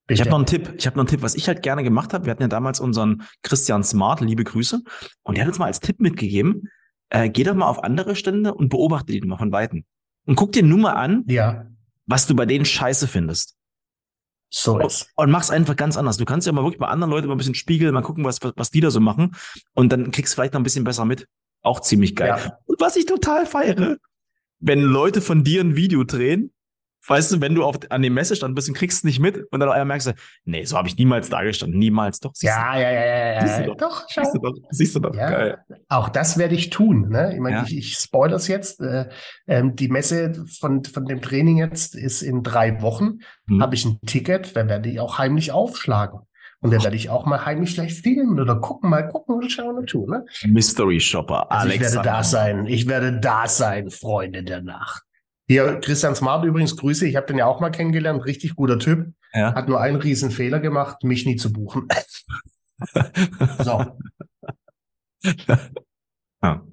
Ich 0.07 0.19
habe 0.19 0.29
noch 0.29 0.37
einen 0.37 0.45
Tipp. 0.45 0.73
Ich 0.77 0.85
habe 0.85 0.97
noch 0.97 1.03
einen 1.03 1.09
Tipp, 1.09 1.23
was 1.23 1.35
ich 1.35 1.47
halt 1.47 1.63
gerne 1.63 1.83
gemacht 1.83 2.13
habe. 2.13 2.25
Wir 2.25 2.31
hatten 2.31 2.43
ja 2.43 2.47
damals 2.47 2.79
unseren 2.79 3.23
Christian 3.41 3.83
Smart, 3.83 4.21
liebe 4.21 4.43
Grüße, 4.43 4.81
und 5.23 5.37
der 5.37 5.43
hat 5.43 5.47
uns 5.49 5.57
mal 5.57 5.65
als 5.65 5.79
Tipp 5.79 5.99
mitgegeben: 5.99 6.69
äh, 7.09 7.29
Geh 7.29 7.43
doch 7.43 7.55
mal 7.55 7.67
auf 7.67 7.83
andere 7.83 8.15
Stände 8.15 8.53
und 8.53 8.69
beobachte 8.69 9.13
die 9.13 9.21
mal 9.21 9.37
von 9.37 9.51
weitem 9.51 9.85
und 10.25 10.35
guck 10.35 10.51
dir 10.51 10.63
nur 10.63 10.77
mal 10.77 10.93
an, 10.93 11.23
ja. 11.27 11.65
was 12.05 12.27
du 12.27 12.35
bei 12.35 12.45
denen 12.45 12.65
Scheiße 12.65 13.07
findest. 13.07 13.55
So 14.49 14.79
ist. 14.79 15.09
Und 15.15 15.31
mach's 15.31 15.49
einfach 15.49 15.75
ganz 15.75 15.97
anders. 15.97 16.17
Du 16.17 16.25
kannst 16.25 16.47
ja 16.47 16.53
mal 16.53 16.63
wirklich 16.63 16.79
bei 16.79 16.87
anderen 16.87 17.11
Leuten 17.11 17.27
mal 17.27 17.35
ein 17.35 17.37
bisschen 17.37 17.55
spiegeln, 17.55 17.93
mal 17.93 18.01
gucken, 18.01 18.23
was, 18.23 18.39
was, 18.41 18.71
die 18.71 18.79
da 18.79 18.89
so 18.89 18.99
machen. 18.99 19.35
Und 19.73 19.91
dann 19.91 20.11
kriegst 20.11 20.33
du 20.33 20.35
vielleicht 20.35 20.53
noch 20.53 20.61
ein 20.61 20.63
bisschen 20.63 20.83
besser 20.83 21.05
mit. 21.05 21.27
Auch 21.61 21.81
ziemlich 21.81 22.15
geil. 22.15 22.35
Ja. 22.37 22.57
Und 22.65 22.79
was 22.79 22.95
ich 22.95 23.05
total 23.05 23.45
feiere, 23.45 23.97
wenn 24.59 24.81
Leute 24.81 25.21
von 25.21 25.43
dir 25.43 25.61
ein 25.61 25.75
Video 25.75 26.03
drehen 26.03 26.53
weißt 27.07 27.33
du, 27.33 27.41
wenn 27.41 27.55
du 27.55 27.63
auf, 27.63 27.77
an 27.89 28.01
dem 28.01 28.13
Messestand 28.13 28.55
bist 28.55 28.69
und 28.69 28.75
kriegst 28.75 28.99
es 28.99 29.03
nicht 29.03 29.19
mit 29.19 29.37
und 29.51 29.59
dann 29.59 29.69
einmal 29.69 29.85
merkst 29.85 30.07
du, 30.07 30.13
nee, 30.45 30.63
so 30.65 30.77
habe 30.77 30.87
ich 30.87 30.97
niemals 30.97 31.29
da 31.29 31.43
gestanden, 31.43 31.79
niemals. 31.79 32.19
Doch, 32.19 32.31
ja, 32.41 32.73
du. 32.73 32.81
ja, 32.81 32.91
ja, 32.91 33.05
ja, 33.05 33.33
ja, 33.33 33.47
siehst 33.47 33.59
du 33.59 33.65
doch, 33.65 33.77
doch, 33.77 34.05
schau. 34.09 34.23
Siehst 34.23 34.35
du 34.35 34.39
doch, 34.39 34.53
siehst 34.69 34.95
du 34.95 34.99
doch. 34.99 35.15
Ja, 35.15 35.29
geil. 35.29 35.57
Auch 35.89 36.09
das 36.09 36.37
werde 36.37 36.55
ich 36.55 36.69
tun. 36.69 37.09
Ne? 37.09 37.33
Ich 37.33 37.39
meine, 37.39 37.57
ja. 37.57 37.63
ich, 37.63 37.77
ich 37.77 37.93
spoilere 37.97 38.37
es 38.37 38.47
jetzt. 38.47 38.81
Äh, 38.81 39.09
ähm, 39.47 39.75
die 39.75 39.87
Messe 39.87 40.45
von, 40.59 40.83
von 40.83 41.05
dem 41.05 41.21
Training 41.21 41.57
jetzt 41.57 41.95
ist 41.95 42.21
in 42.21 42.43
drei 42.43 42.81
Wochen. 42.81 43.19
Hm. 43.47 43.61
Habe 43.61 43.75
ich 43.75 43.85
ein 43.85 43.99
Ticket, 44.05 44.55
dann 44.55 44.69
werde 44.69 44.89
ich 44.89 44.99
auch 44.99 45.17
heimlich 45.17 45.51
aufschlagen. 45.51 46.21
Und 46.61 46.71
dann 46.71 46.83
werde 46.83 46.95
ich 46.95 47.11
auch 47.11 47.27
mal 47.27 47.45
heimlich 47.45 47.75
vielleicht 47.75 48.01
filmen 48.01 48.39
oder 48.39 48.55
gucken, 48.55 48.89
mal 48.89 49.07
gucken 49.07 49.35
und 49.35 49.51
schauen 49.51 49.77
und 49.77 49.87
tun. 49.87 50.09
Ne? 50.09 50.25
Mystery 50.47 50.99
Shopper, 50.99 51.51
also 51.51 51.67
Alex. 51.67 51.75
Ich 51.75 51.93
werde 51.93 52.09
da 52.09 52.23
sein. 52.23 52.65
Ich 52.65 52.87
werde 52.87 53.19
da 53.19 53.47
sein, 53.47 53.91
Freunde 53.91 54.43
der 54.43 54.63
Nacht. 54.63 55.04
Hier, 55.47 55.79
Christian 55.79 56.15
Smart 56.15 56.43
übrigens, 56.43 56.75
Grüße. 56.75 57.07
Ich 57.07 57.15
habe 57.15 57.27
den 57.27 57.37
ja 57.37 57.45
auch 57.45 57.59
mal 57.59 57.69
kennengelernt. 57.69 58.25
Richtig 58.25 58.55
guter 58.55 58.79
Typ. 58.79 59.13
Ja. 59.33 59.53
Hat 59.53 59.67
nur 59.67 59.79
einen 59.79 59.97
riesen 59.97 60.31
Fehler 60.31 60.59
gemacht, 60.59 61.03
mich 61.03 61.25
nie 61.25 61.35
zu 61.35 61.53
buchen. 61.53 61.87
so. 63.59 63.85
Ja. 66.41 66.63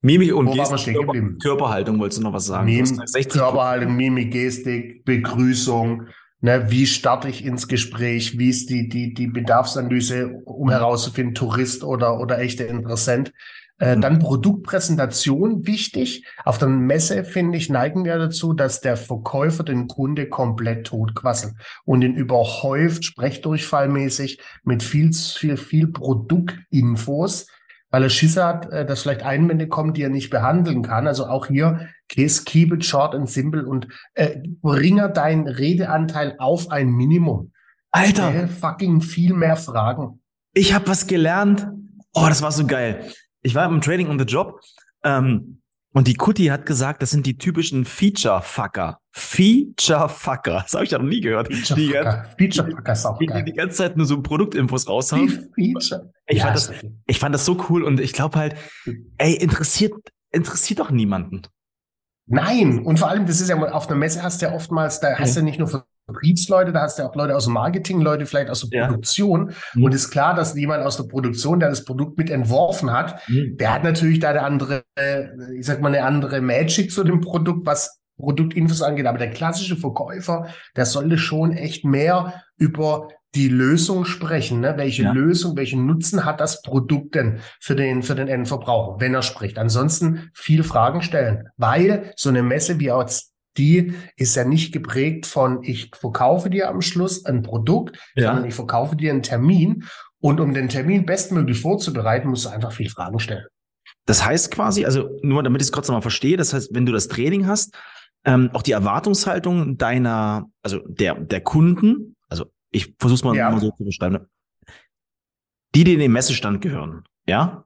Mimik 0.00 0.34
und 0.34 0.48
Wo 0.48 0.52
Gestik, 0.52 0.96
Körper, 0.96 1.18
Körperhaltung, 1.42 1.98
wolltest 1.98 2.20
du 2.20 2.24
noch 2.24 2.34
was 2.34 2.46
sagen? 2.46 2.66
Mim, 2.66 2.84
Körperhaltung, 3.28 3.96
Mimik, 3.96 4.32
Gestik, 4.32 5.04
Begrüßung. 5.04 6.08
Ne, 6.40 6.70
wie 6.70 6.86
starte 6.86 7.30
ich 7.30 7.42
ins 7.42 7.68
Gespräch? 7.68 8.38
Wie 8.38 8.50
ist 8.50 8.68
die, 8.68 8.90
die, 8.90 9.14
die 9.14 9.28
Bedarfsanalyse, 9.28 10.42
um 10.44 10.68
herauszufinden, 10.68 11.34
Tourist 11.34 11.84
oder, 11.84 12.20
oder 12.20 12.38
echter 12.38 12.66
Interessent? 12.66 13.32
Äh, 13.80 13.96
mhm. 13.96 14.00
dann 14.02 14.18
Produktpräsentation 14.20 15.66
wichtig. 15.66 16.24
Auf 16.44 16.58
der 16.58 16.68
Messe, 16.68 17.24
finde 17.24 17.58
ich, 17.58 17.68
neigen 17.68 18.04
wir 18.04 18.18
dazu, 18.18 18.52
dass 18.52 18.80
der 18.80 18.96
Verkäufer 18.96 19.64
den 19.64 19.88
Kunde 19.88 20.28
komplett 20.28 20.86
totquasselt 20.86 21.54
und 21.84 22.02
ihn 22.02 22.14
überhäuft, 22.14 23.04
sprechdurchfallmäßig 23.04 24.40
mit 24.62 24.84
viel, 24.84 25.12
viel, 25.12 25.56
viel 25.56 25.88
Produktinfos, 25.88 27.48
weil 27.90 28.04
er 28.04 28.10
Schiss 28.10 28.36
hat, 28.36 28.70
äh, 28.70 28.86
dass 28.86 29.02
vielleicht 29.02 29.24
Einwände 29.24 29.66
kommen, 29.66 29.92
die 29.92 30.02
er 30.02 30.08
nicht 30.08 30.30
behandeln 30.30 30.82
kann. 30.82 31.08
Also 31.08 31.26
auch 31.26 31.46
hier, 31.46 31.88
Case, 32.08 32.44
keep 32.44 32.72
it 32.72 32.84
short 32.84 33.12
and 33.12 33.28
simple 33.28 33.66
und 33.66 33.88
äh, 34.14 34.38
bringe 34.62 35.10
deinen 35.10 35.48
Redeanteil 35.48 36.36
auf 36.38 36.70
ein 36.70 36.90
Minimum. 36.90 37.50
Alter! 37.90 38.46
Fucking 38.48 39.00
viel 39.00 39.34
mehr 39.34 39.56
Fragen. 39.56 40.20
Ich 40.52 40.74
habe 40.74 40.86
was 40.86 41.08
gelernt. 41.08 41.66
Oh, 42.12 42.26
das 42.28 42.40
war 42.40 42.52
so 42.52 42.64
geil 42.64 43.04
ich 43.44 43.54
war 43.54 43.66
im 43.66 43.80
Training 43.80 44.08
on 44.08 44.18
the 44.18 44.24
Job 44.24 44.60
ähm, 45.04 45.60
und 45.92 46.08
die 46.08 46.14
Kutti 46.14 46.46
hat 46.46 46.66
gesagt, 46.66 47.02
das 47.02 47.12
sind 47.12 47.24
die 47.24 47.38
typischen 47.38 47.84
Feature-Fucker. 47.84 48.98
Feature-Fucker. 49.12 50.62
Das 50.62 50.74
habe 50.74 50.84
ich 50.84 50.90
ja 50.90 50.98
noch 50.98 51.06
nie 51.06 51.20
gehört. 51.20 51.52
Feature-Fucker. 51.52 52.24
Feature-Fucker 52.36 52.92
ist 52.92 53.06
auch 53.06 53.18
die, 53.18 53.26
geil. 53.26 53.44
Die, 53.44 53.52
die 53.52 53.56
ganze 53.56 53.76
Zeit 53.76 53.96
nur 53.96 54.06
so 54.06 54.20
Produktinfos 54.20 54.88
raushauen. 54.88 55.28
Feature. 55.54 56.10
Ich, 56.26 56.38
ja, 56.38 56.44
fand 56.46 56.56
das, 56.56 56.72
ich 57.06 57.18
fand 57.20 57.34
das 57.34 57.44
so 57.44 57.64
cool 57.68 57.84
und 57.84 58.00
ich 58.00 58.12
glaube 58.12 58.38
halt, 58.38 58.56
ey, 59.18 59.34
interessiert, 59.34 59.92
interessiert 60.32 60.80
doch 60.80 60.90
niemanden. 60.90 61.42
Nein, 62.26 62.80
und 62.80 62.98
vor 62.98 63.08
allem, 63.08 63.26
das 63.26 63.40
ist 63.40 63.50
ja 63.50 63.56
auf 63.56 63.86
einer 63.86 63.96
Messe 63.96 64.22
hast 64.22 64.40
du 64.40 64.46
ja 64.46 64.54
oftmals, 64.54 64.98
da 65.00 65.18
hast 65.18 65.36
du 65.36 65.40
ja 65.40 65.44
nicht 65.44 65.58
nur 65.58 65.86
Vertriebsleute, 66.06 66.72
da 66.72 66.82
hast 66.82 66.98
du 66.98 67.02
ja 67.02 67.08
auch 67.08 67.14
Leute 67.14 67.34
aus 67.34 67.44
dem 67.44 67.54
Marketing, 67.54 68.00
Leute 68.00 68.26
vielleicht 68.26 68.50
aus 68.50 68.68
der 68.68 68.80
ja. 68.80 68.86
Produktion. 68.86 69.54
Mhm. 69.74 69.84
Und 69.84 69.94
ist 69.94 70.10
klar, 70.10 70.34
dass 70.34 70.56
jemand 70.56 70.84
aus 70.84 70.96
der 70.96 71.04
Produktion, 71.04 71.60
der 71.60 71.70
das 71.70 71.84
Produkt 71.84 72.18
mit 72.18 72.30
entworfen 72.30 72.92
hat, 72.92 73.26
mhm. 73.28 73.56
der 73.56 73.72
hat 73.72 73.84
natürlich 73.84 74.20
da 74.20 74.30
eine 74.30 74.42
andere, 74.42 74.84
ich 75.56 75.66
sag 75.66 75.80
mal, 75.80 75.88
eine 75.88 76.04
andere 76.04 76.40
Magic 76.40 76.92
zu 76.92 77.04
dem 77.04 77.20
Produkt, 77.20 77.66
was 77.66 78.00
Produktinfos 78.18 78.82
angeht. 78.82 79.06
Aber 79.06 79.18
der 79.18 79.30
klassische 79.30 79.76
Verkäufer, 79.76 80.48
der 80.76 80.86
sollte 80.86 81.18
schon 81.18 81.52
echt 81.52 81.84
mehr 81.84 82.42
über 82.56 83.08
die 83.34 83.48
Lösung 83.48 84.04
sprechen. 84.04 84.60
Ne? 84.60 84.74
Welche 84.76 85.04
ja. 85.04 85.12
Lösung, 85.12 85.56
welchen 85.56 85.86
Nutzen 85.86 86.24
hat 86.24 86.40
das 86.40 86.62
Produkt 86.62 87.14
denn 87.14 87.40
für 87.60 87.74
den, 87.74 88.02
für 88.02 88.14
den 88.14 88.28
Endverbraucher, 88.28 89.00
wenn 89.00 89.14
er 89.14 89.22
spricht? 89.22 89.58
Ansonsten 89.58 90.30
viel 90.34 90.62
Fragen 90.62 91.02
stellen, 91.02 91.48
weil 91.56 92.12
so 92.16 92.28
eine 92.28 92.42
Messe 92.42 92.78
wie 92.78 92.92
aus 92.92 93.33
die 93.56 93.94
ist 94.16 94.34
ja 94.34 94.44
nicht 94.44 94.72
geprägt 94.72 95.26
von, 95.26 95.62
ich 95.62 95.90
verkaufe 95.94 96.50
dir 96.50 96.68
am 96.68 96.80
Schluss 96.80 97.24
ein 97.24 97.42
Produkt, 97.42 97.98
ja. 98.14 98.28
sondern 98.28 98.46
ich 98.46 98.54
verkaufe 98.54 98.96
dir 98.96 99.12
einen 99.12 99.22
Termin. 99.22 99.84
Und 100.20 100.40
um 100.40 100.54
den 100.54 100.68
Termin 100.68 101.04
bestmöglich 101.04 101.60
vorzubereiten, 101.60 102.28
musst 102.28 102.46
du 102.46 102.48
einfach 102.48 102.72
viel 102.72 102.88
Fragen 102.88 103.18
stellen. 103.18 103.46
Das 104.06 104.24
heißt 104.24 104.50
quasi, 104.50 104.84
also 104.84 105.10
nur 105.22 105.42
damit 105.42 105.60
ich 105.60 105.68
es 105.68 105.72
kurz 105.72 105.88
nochmal 105.88 106.02
verstehe, 106.02 106.36
das 106.36 106.52
heißt, 106.52 106.74
wenn 106.74 106.86
du 106.86 106.92
das 106.92 107.08
Training 107.08 107.46
hast, 107.46 107.76
ähm, 108.24 108.50
auch 108.52 108.62
die 108.62 108.72
Erwartungshaltung 108.72 109.76
deiner, 109.76 110.46
also 110.62 110.80
der, 110.86 111.14
der 111.14 111.40
Kunden, 111.42 112.16
also 112.28 112.46
ich 112.70 112.94
versuche 112.98 113.16
es 113.16 113.24
mal, 113.24 113.36
ja. 113.36 113.50
mal 113.50 113.60
so 113.60 113.70
zu 113.70 113.84
beschreiben, 113.84 114.26
die, 115.74 115.84
die 115.84 115.94
in 115.94 116.00
den 116.00 116.12
Messestand 116.12 116.60
gehören, 116.60 117.04
ja? 117.26 117.64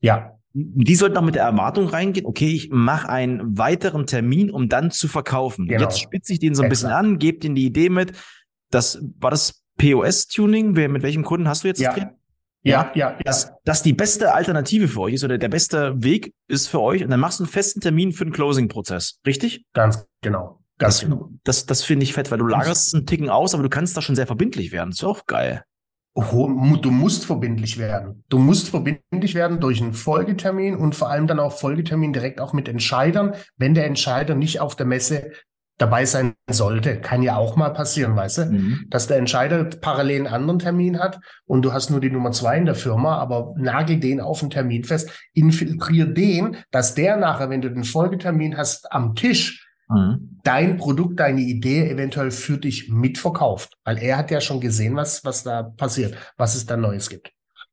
Ja 0.00 0.35
die 0.58 0.94
sollten 0.94 1.18
auch 1.18 1.22
mit 1.22 1.34
der 1.34 1.42
Erwartung 1.42 1.86
reingehen, 1.86 2.24
okay, 2.24 2.48
ich 2.48 2.70
mache 2.70 3.10
einen 3.10 3.58
weiteren 3.58 4.06
Termin, 4.06 4.50
um 4.50 4.70
dann 4.70 4.90
zu 4.90 5.06
verkaufen. 5.06 5.66
Genau. 5.68 5.82
Jetzt 5.82 6.00
spitze 6.00 6.32
ich 6.32 6.38
den 6.38 6.54
so 6.54 6.62
ein 6.62 6.70
Exakt. 6.70 6.88
bisschen 6.88 6.96
an, 6.96 7.18
gebe 7.18 7.44
ihnen 7.44 7.54
die 7.54 7.66
Idee 7.66 7.90
mit. 7.90 8.12
Das 8.70 9.02
war 9.18 9.30
das 9.30 9.62
POS-Tuning. 9.76 10.72
Mit 10.72 11.02
welchem 11.02 11.24
Kunden 11.24 11.46
hast 11.46 11.64
du 11.64 11.68
jetzt 11.68 11.80
ja. 11.80 11.92
das 11.92 12.06
Ja, 12.62 12.90
ja, 12.94 13.12
ja. 13.12 13.18
Dass 13.22 13.52
das 13.64 13.82
die 13.82 13.92
beste 13.92 14.32
Alternative 14.32 14.88
für 14.88 15.00
euch 15.00 15.14
ist 15.14 15.24
oder 15.24 15.36
der 15.36 15.50
beste 15.50 16.02
Weg 16.02 16.32
ist 16.48 16.68
für 16.68 16.80
euch. 16.80 17.04
Und 17.04 17.10
dann 17.10 17.20
machst 17.20 17.38
du 17.38 17.44
einen 17.44 17.52
festen 17.52 17.82
Termin 17.82 18.12
für 18.12 18.24
den 18.24 18.32
Closing-Prozess. 18.32 19.20
Richtig? 19.26 19.66
Ganz 19.74 20.06
genau. 20.22 20.62
Ganz 20.78 21.00
das, 21.00 21.04
genau. 21.04 21.30
Das, 21.44 21.66
das 21.66 21.84
finde 21.84 22.04
ich 22.04 22.14
fett, 22.14 22.30
weil 22.30 22.38
du 22.38 22.46
lagerst 22.46 22.94
einen 22.94 23.04
Ticken 23.04 23.28
aus, 23.28 23.52
aber 23.52 23.62
du 23.62 23.68
kannst 23.68 23.94
da 23.94 24.00
schon 24.00 24.16
sehr 24.16 24.26
verbindlich 24.26 24.72
werden. 24.72 24.88
Das 24.90 25.00
ist 25.00 25.04
auch 25.04 25.26
geil. 25.26 25.64
Du 26.16 26.90
musst 26.90 27.26
verbindlich 27.26 27.76
werden. 27.78 28.24
Du 28.30 28.38
musst 28.38 28.70
verbindlich 28.70 29.34
werden 29.34 29.60
durch 29.60 29.82
einen 29.82 29.92
Folgetermin 29.92 30.74
und 30.74 30.94
vor 30.94 31.10
allem 31.10 31.26
dann 31.26 31.38
auch 31.38 31.52
Folgetermin 31.52 32.14
direkt 32.14 32.40
auch 32.40 32.54
mit 32.54 32.68
Entscheidern, 32.68 33.34
wenn 33.58 33.74
der 33.74 33.86
Entscheider 33.86 34.34
nicht 34.34 34.60
auf 34.60 34.76
der 34.76 34.86
Messe 34.86 35.32
dabei 35.78 36.06
sein 36.06 36.34
sollte. 36.50 37.00
Kann 37.00 37.22
ja 37.22 37.36
auch 37.36 37.56
mal 37.56 37.68
passieren, 37.70 38.16
weißt 38.16 38.38
du? 38.38 38.44
Mhm. 38.46 38.86
Dass 38.88 39.08
der 39.08 39.18
Entscheider 39.18 39.64
parallel 39.64 40.26
einen 40.26 40.34
anderen 40.34 40.58
Termin 40.58 40.98
hat 40.98 41.20
und 41.44 41.62
du 41.62 41.74
hast 41.74 41.90
nur 41.90 42.00
die 42.00 42.10
Nummer 42.10 42.32
zwei 42.32 42.56
in 42.56 42.64
der 42.64 42.74
Firma, 42.74 43.18
aber 43.18 43.52
nagel 43.58 44.00
den 44.00 44.20
auf 44.20 44.40
den 44.40 44.48
Termin 44.48 44.84
fest, 44.84 45.10
infiltrier 45.34 46.06
den, 46.06 46.56
dass 46.70 46.94
der 46.94 47.16
nachher, 47.18 47.50
wenn 47.50 47.60
du 47.60 47.70
den 47.70 47.84
Folgetermin 47.84 48.56
hast, 48.56 48.90
am 48.90 49.14
Tisch 49.14 49.65
mhm. 49.88 50.38
dein 50.44 50.76
Produkt, 50.76 51.20
deine 51.20 51.40
Idee 51.40 51.90
eventuell 51.90 52.30
für 52.30 52.58
dich 52.58 52.90
mitverkauft. 52.90 53.76
Weil 53.84 53.98
er 53.98 54.18
hat 54.18 54.30
ja 54.30 54.40
schon 54.40 54.60
gesehen, 54.60 54.96
was, 54.96 55.24
was 55.24 55.42
da 55.42 55.62
passiert, 55.62 56.16
was 56.36 56.54
es 56.54 56.66
da 56.66 56.76
Neues 56.76 57.08
gibt. 57.08 57.32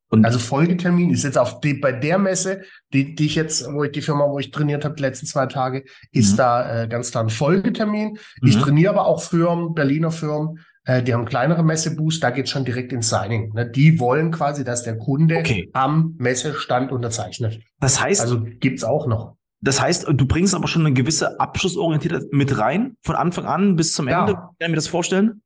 Und 0.10 0.26
also 0.26 0.38
Folgetermin 0.38 1.10
ist 1.10 1.24
jetzt 1.24 1.40
auf 1.40 1.60
die, 1.60 1.74
bei 1.74 1.92
der 1.92 2.20
Messe, 2.20 2.62
die, 2.94 3.16
die 3.16 3.26
ich 3.26 3.34
jetzt, 3.34 3.66
wo 3.74 3.84
ich 3.84 3.92
die 3.94 4.02
Firma, 4.04 4.30
wo 4.30 4.38
ich 4.38 4.52
trainiert 4.52 4.86
habe, 4.86 4.94
die 4.94 5.02
letzten 5.02 5.26
zwei 5.26 5.48
Tage, 5.48 5.86
ist 6.12 6.34
mhm. 6.34 6.38
da 6.38 6.84
äh, 6.84 6.88
ganz 6.88 7.10
klar 7.10 7.24
ein 7.24 7.32
Folgetermin. 7.32 8.10
Mhm. 8.10 8.48
Ich 8.48 8.56
trainiere 8.58 8.92
aber 8.92 9.08
auch 9.08 9.24
Firmen, 9.24 9.74
Berliner 9.74 10.12
Firmen, 10.12 10.60
äh, 10.86 11.02
die 11.02 11.14
haben 11.14 11.26
kleinere 11.26 11.64
Messeboosts, 11.64 12.20
da 12.20 12.30
geht 12.30 12.50
schon 12.50 12.66
direkt 12.66 12.94
ins 12.94 13.10
Signing. 13.10 13.54
Ne? 13.54 13.70
Die 13.70 14.00
wollen 14.00 14.32
quasi, 14.32 14.64
dass 14.64 14.84
der 14.84 14.98
Kunde 14.98 15.38
okay. 15.38 15.70
am 15.74 16.16
Messestand 16.20 16.92
unterzeichnet. 16.92 17.62
Das 17.80 18.00
heißt, 18.00 18.22
also 18.22 18.44
gibt's 18.60 18.84
auch 18.84 19.08
noch. 19.08 19.36
Das 19.64 19.82
heißt, 19.82 20.08
du 20.10 20.28
bringst 20.28 20.54
aber 20.54 20.68
schon 20.68 20.86
eine 20.86 20.94
gewisse 20.94 21.40
Abschlussorientiertheit 21.40 22.32
mit 22.32 22.58
rein, 22.58 22.98
von 23.02 23.16
Anfang 23.16 23.46
an 23.46 23.76
bis 23.78 23.94
zum 23.94 24.08
Ende. 24.10 24.34
Ja. 24.34 24.38
Kann 24.38 24.56
ich 24.60 24.70
mir 24.70 24.76
das 24.76 24.88
vorstellen? 24.88 25.42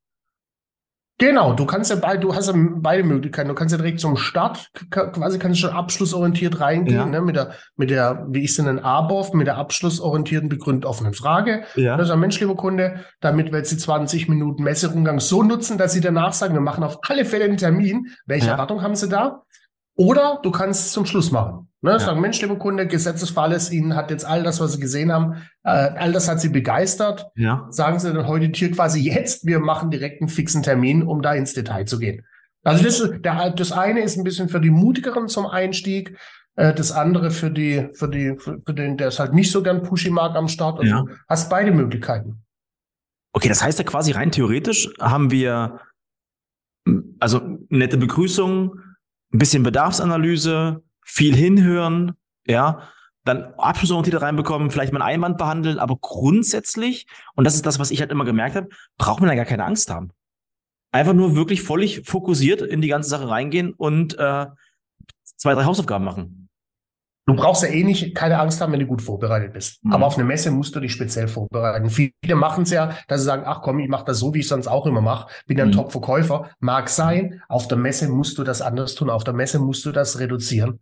Genau, 1.19 1.53
du 1.53 1.65
kannst 1.65 1.89
ja 1.89 1.95
beide, 1.95 2.19
du 2.19 2.36
hast 2.36 2.47
ja 2.47 2.53
beide 2.56 3.03
Möglichkeiten. 3.03 3.47
Du 3.49 3.56
kannst 3.56 3.71
ja 3.71 3.77
direkt 3.77 3.99
zum 3.99 4.17
Start 4.17 4.69
quasi 4.91 5.39
kannst 5.39 5.58
du 5.58 5.67
schon 5.67 5.75
abschlussorientiert 5.75 6.60
reingehen, 6.60 6.97
ja. 6.97 7.06
ne, 7.06 7.21
mit 7.21 7.36
der, 7.36 7.53
mit 7.75 7.89
der, 7.89 8.27
wie 8.30 8.43
ich 8.43 8.51
es 8.51 8.60
nenne, 8.60 8.84
ABOF, 8.84 9.34
mit 9.34 9.47
der 9.47 9.58
abschlussorientierten 9.58 10.47
begründet 10.47 10.86
offenen 10.86 11.13
Frage. 11.13 11.63
Ja. 11.75 11.97
Das 11.97 12.08
ist 12.08 12.13
ein 12.13 12.19
Mensch, 12.19 12.39
lieber 12.39 12.56
Kunde, 12.56 13.03
damit 13.19 13.51
wir 13.51 13.58
jetzt 13.58 13.71
die 13.71 13.77
20 13.77 14.30
Minuten 14.30 14.63
Messerumgang 14.63 15.19
so 15.19 15.41
nutzen, 15.41 15.80
dass 15.80 15.93
sie 15.93 16.01
danach 16.01 16.34
sagen, 16.34 16.53
wir 16.53 16.62
machen 16.62 16.84
auf 16.84 16.99
alle 17.08 17.25
Fälle 17.25 17.45
einen 17.45 17.58
Termin. 17.58 18.10
Welche 18.27 18.47
ja. 18.47 18.51
Erwartung 18.53 18.84
haben 18.84 18.95
sie 18.95 19.10
da? 19.10 19.43
Oder 19.97 20.39
du 20.43 20.51
kannst 20.51 20.86
es 20.86 20.91
zum 20.91 21.05
Schluss 21.05 21.31
machen. 21.31 21.67
Ne? 21.81 21.91
Ja. 21.91 21.99
Sagen, 21.99 22.21
Mensch, 22.21 22.39
lieber 22.41 22.57
Kunde, 22.57 22.88
Gesetzesfall 22.88 23.51
ist, 23.51 23.71
Ihnen 23.71 23.95
hat 23.95 24.12
jetzt 24.12 24.25
all 24.25 24.43
das, 24.43 24.60
was 24.60 24.73
Sie 24.73 24.79
gesehen 24.79 25.12
haben, 25.12 25.33
äh, 25.63 25.69
all 25.69 26.13
das 26.13 26.29
hat 26.29 26.39
Sie 26.39 26.49
begeistert. 26.49 27.27
Ja. 27.36 27.67
Sagen 27.71 27.99
Sie 27.99 28.13
dann 28.13 28.27
heute 28.27 28.51
Tier 28.51 28.71
quasi 28.71 29.01
jetzt, 29.01 29.45
wir 29.45 29.60
machen 29.60 29.89
direkt 29.89 30.21
einen 30.21 30.29
fixen 30.29 30.62
Termin, 30.62 31.01
um 31.01 31.21
da 31.23 31.33
ins 31.33 31.53
Detail 31.53 31.86
zu 31.86 31.97
gehen. 31.97 32.23
Also 32.63 32.83
das, 32.83 33.21
der, 33.21 33.49
das 33.49 33.71
eine 33.71 34.01
ist 34.01 34.17
ein 34.17 34.23
bisschen 34.23 34.49
für 34.49 34.62
die 34.62 34.69
Mutigeren 34.69 35.27
zum 35.29 35.47
Einstieg, 35.47 36.17
äh, 36.57 36.75
das 36.75 36.91
andere 36.91 37.31
für 37.31 37.49
die, 37.49 37.89
für 37.93 38.07
die, 38.07 38.36
für, 38.38 38.62
für 38.63 38.73
den, 38.75 38.97
der 38.97 39.07
es 39.07 39.19
halt 39.19 39.33
nicht 39.33 39.51
so 39.51 39.63
gern 39.63 39.81
pushy 39.81 40.12
mag 40.12 40.36
am 40.36 40.47
Start. 40.47 40.79
Also 40.79 40.91
ja. 40.91 41.05
hast 41.27 41.49
beide 41.49 41.71
Möglichkeiten. 41.71 42.43
Okay, 43.33 43.49
das 43.49 43.63
heißt 43.63 43.79
ja 43.79 43.86
quasi 43.86 44.12
rein 44.12 44.31
theoretisch 44.31 44.89
haben 44.99 45.31
wir 45.31 45.79
also 47.19 47.41
nette 47.69 47.97
Begrüßung, 47.97 48.79
ein 49.33 49.39
bisschen 49.39 49.63
Bedarfsanalyse, 49.63 50.83
viel 51.03 51.35
hinhören, 51.35 52.13
ja, 52.45 52.89
dann 53.25 53.53
Abschlussorientierte 53.55 54.21
reinbekommen, 54.21 54.71
vielleicht 54.71 54.93
mal 54.93 55.01
einen 55.01 55.15
Einwand 55.15 55.37
behandeln, 55.37 55.79
aber 55.79 55.97
grundsätzlich, 55.97 57.07
und 57.35 57.43
das 57.43 57.55
ist 57.55 57.65
das, 57.65 57.77
was 57.77 57.91
ich 57.91 57.99
halt 57.99 58.11
immer 58.11 58.25
gemerkt 58.25 58.55
habe, 58.55 58.69
braucht 58.97 59.19
man 59.19 59.29
da 59.29 59.35
gar 59.35 59.45
keine 59.45 59.65
Angst 59.65 59.89
haben. 59.89 60.11
Einfach 60.91 61.13
nur 61.13 61.35
wirklich 61.35 61.61
völlig 61.61 62.03
fokussiert 62.05 62.61
in 62.61 62.81
die 62.81 62.87
ganze 62.87 63.09
Sache 63.09 63.29
reingehen 63.29 63.73
und 63.73 64.17
äh, 64.17 64.47
zwei, 65.23 65.53
drei 65.53 65.65
Hausaufgaben 65.65 66.05
machen. 66.05 66.46
Du 67.27 67.35
brauchst 67.35 67.61
ja 67.61 67.67
eh 67.67 67.83
nicht 67.83 68.15
keine 68.15 68.39
Angst 68.39 68.61
haben, 68.61 68.71
wenn 68.71 68.79
du 68.79 68.85
gut 68.85 69.01
vorbereitet 69.01 69.51
bist. 69.51 69.83
Mhm. 69.83 69.91
Aber 69.91 70.05
auf 70.05 70.15
eine 70.15 70.23
Messe 70.23 70.49
musst 70.49 70.73
du 70.73 70.79
dich 70.79 70.93
speziell 70.93 71.27
vorbereiten. 71.27 71.89
Viele 71.89 72.13
machen 72.35 72.63
es 72.63 72.69
ja, 72.69 72.97
dass 73.09 73.19
sie 73.19 73.25
sagen, 73.25 73.43
ach 73.45 73.61
komm, 73.61 73.79
ich 73.79 73.89
mache 73.89 74.05
das 74.05 74.19
so, 74.19 74.33
wie 74.33 74.39
ich 74.39 74.47
sonst 74.47 74.67
auch 74.67 74.85
immer 74.85 75.01
mache. 75.01 75.27
Bin 75.45 75.57
ja 75.57 75.65
ein 75.65 75.71
mhm. 75.71 75.73
Top-Verkäufer. 75.73 76.49
Mag 76.61 76.87
sein. 76.87 77.41
Auf 77.49 77.67
der 77.67 77.77
Messe 77.77 78.07
musst 78.07 78.37
du 78.37 78.45
das 78.45 78.61
anders 78.61 78.95
tun. 78.95 79.09
Auf 79.09 79.25
der 79.25 79.33
Messe 79.33 79.59
musst 79.59 79.85
du 79.85 79.91
das 79.91 80.19
reduzieren. 80.19 80.79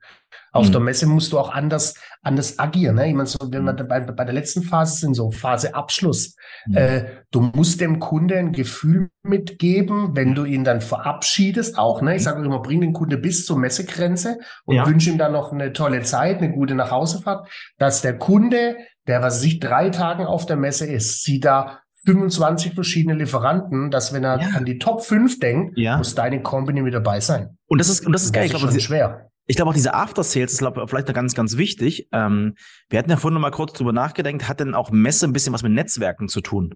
Auf 0.51 0.67
mhm. 0.67 0.71
der 0.71 0.81
Messe 0.81 1.05
musst 1.05 1.33
du 1.33 1.39
auch 1.39 1.51
anders, 1.51 1.95
anders 2.21 2.59
agieren. 2.59 2.95
Ne? 2.95 3.09
Ich 3.09 3.13
meine, 3.13 3.27
so, 3.27 3.37
wenn 3.51 3.65
wir 3.65 3.73
bei, 3.73 3.99
bei 3.99 4.23
der 4.23 4.33
letzten 4.33 4.63
Phase 4.63 4.97
sind, 4.97 5.13
so 5.13 5.31
Phase 5.31 5.75
Abschluss. 5.75 6.35
Mhm. 6.65 6.77
Äh, 6.77 7.05
du 7.31 7.41
musst 7.41 7.81
dem 7.81 7.99
Kunde 7.99 8.37
ein 8.37 8.53
Gefühl 8.53 9.09
mitgeben, 9.21 10.15
wenn 10.15 10.33
du 10.33 10.45
ihn 10.45 10.63
dann 10.63 10.81
verabschiedest, 10.81 11.77
auch. 11.77 12.01
Ne? 12.01 12.15
Ich 12.15 12.23
sage 12.23 12.43
immer, 12.43 12.61
bring 12.61 12.81
den 12.81 12.93
Kunde 12.93 13.17
bis 13.17 13.45
zur 13.45 13.57
Messegrenze 13.57 14.37
und 14.65 14.77
ja. 14.77 14.87
wünsche 14.87 15.09
ihm 15.09 15.17
dann 15.17 15.33
noch 15.33 15.51
eine 15.51 15.73
tolle 15.73 16.03
Zeit, 16.03 16.37
eine 16.37 16.51
gute 16.51 16.75
Nachhausefahrt, 16.75 17.49
dass 17.77 18.01
der 18.01 18.17
Kunde, 18.17 18.77
der 19.07 19.21
was 19.21 19.41
sich 19.41 19.59
drei 19.59 19.89
Tagen 19.89 20.25
auf 20.25 20.45
der 20.45 20.57
Messe 20.57 20.85
ist, 20.85 21.23
sie 21.23 21.39
da 21.39 21.79
25 22.05 22.73
verschiedene 22.73 23.15
Lieferanten, 23.15 23.89
dass 23.91 24.13
wenn 24.13 24.23
er 24.23 24.39
ja. 24.39 24.47
an 24.55 24.65
die 24.65 24.77
Top 24.77 25.03
5 25.03 25.39
denkt, 25.39 25.77
ja. 25.77 25.97
muss 25.97 26.15
deine 26.15 26.41
Company 26.41 26.81
mit 26.81 26.93
dabei 26.93 27.19
sein. 27.19 27.57
Und 27.67 27.79
das 27.79 27.89
ist, 27.89 28.05
und 28.05 28.13
das 28.13 28.23
ist 28.23 28.33
geil. 28.33 28.47
Das 28.47 28.61
ist 28.61 28.71
schon 28.71 28.79
schwer. 28.79 29.31
Ich 29.47 29.55
glaube 29.55 29.69
auch 29.69 29.75
diese 29.75 29.93
After 29.93 30.23
Sales 30.23 30.53
ist 30.53 30.59
glaub, 30.59 30.89
vielleicht 30.89 31.07
noch 31.07 31.15
ganz, 31.15 31.35
ganz 31.35 31.57
wichtig. 31.57 32.07
Ähm, 32.11 32.55
wir 32.89 32.99
hatten 32.99 33.09
ja 33.09 33.17
vorhin 33.17 33.35
noch 33.35 33.41
mal 33.41 33.51
kurz 33.51 33.73
drüber 33.73 33.93
nachgedacht, 33.93 34.47
hat 34.47 34.59
denn 34.59 34.73
auch 34.73 34.91
Messe 34.91 35.27
ein 35.27 35.33
bisschen 35.33 35.53
was 35.53 35.63
mit 35.63 35.71
Netzwerken 35.71 36.27
zu 36.27 36.41
tun? 36.41 36.73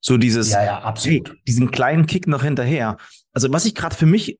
So 0.00 0.18
dieses, 0.18 0.52
ja, 0.52 0.64
ja, 0.64 0.78
absolut. 0.80 1.28
Hey, 1.28 1.36
diesen 1.46 1.70
kleinen 1.70 2.06
Kick 2.06 2.26
noch 2.26 2.42
hinterher. 2.42 2.98
Also 3.32 3.52
was 3.52 3.64
ich 3.64 3.74
gerade 3.74 3.96
für 3.96 4.06
mich 4.06 4.38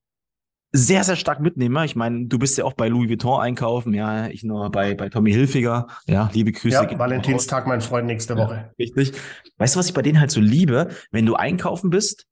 sehr, 0.77 1.05
sehr 1.05 1.15
stark 1.15 1.41
mitnehme. 1.41 1.85
Ich 1.85 1.95
meine, 1.95 2.27
du 2.27 2.37
bist 2.37 2.59
ja 2.59 2.65
auch 2.65 2.73
bei 2.73 2.89
Louis 2.89 3.09
Vuitton 3.09 3.41
einkaufen, 3.41 3.95
ja, 3.95 4.27
ich 4.27 4.43
nur 4.43 4.71
bei, 4.73 4.95
bei 4.95 5.09
Tommy 5.09 5.31
Hilfiger. 5.31 5.87
Ja, 6.07 6.29
liebe 6.35 6.51
Grüße. 6.51 6.75
Ja, 6.75 6.99
Valentinstag, 6.99 7.69
mein 7.69 7.81
Freund, 7.81 8.09
nächste 8.09 8.37
Woche. 8.37 8.55
Ja, 8.55 8.71
richtig. 8.77 9.13
Weißt 9.57 9.77
du, 9.77 9.79
was 9.79 9.87
ich 9.87 9.95
bei 9.95 10.03
denen 10.03 10.19
halt 10.19 10.33
so 10.33 10.41
liebe? 10.41 10.89
Wenn 11.13 11.27
du 11.27 11.37
einkaufen 11.37 11.91
bist, 11.91 12.27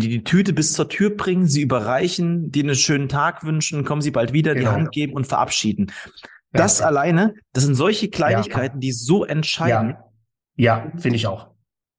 die 0.00 0.08
die 0.08 0.24
Tüte 0.24 0.52
bis 0.52 0.72
zur 0.72 0.88
Tür 0.88 1.10
bringen, 1.10 1.46
sie 1.46 1.62
überreichen, 1.62 2.50
dir 2.50 2.64
einen 2.64 2.74
schönen 2.74 3.08
Tag 3.08 3.44
wünschen, 3.44 3.84
kommen 3.84 4.02
sie 4.02 4.10
bald 4.10 4.32
wieder, 4.32 4.54
genau. 4.54 4.70
die 4.70 4.76
Hand 4.76 4.92
geben 4.92 5.12
und 5.12 5.26
verabschieden. 5.26 5.92
Das 6.52 6.78
ja. 6.78 6.86
alleine, 6.86 7.34
das 7.52 7.64
sind 7.64 7.74
solche 7.74 8.08
Kleinigkeiten, 8.08 8.76
ja. 8.76 8.80
die 8.80 8.92
so 8.92 9.24
entscheiden. 9.24 9.96
Ja, 10.56 10.84
ja 10.84 10.92
finde 10.98 11.16
ich 11.16 11.26
auch. 11.26 11.48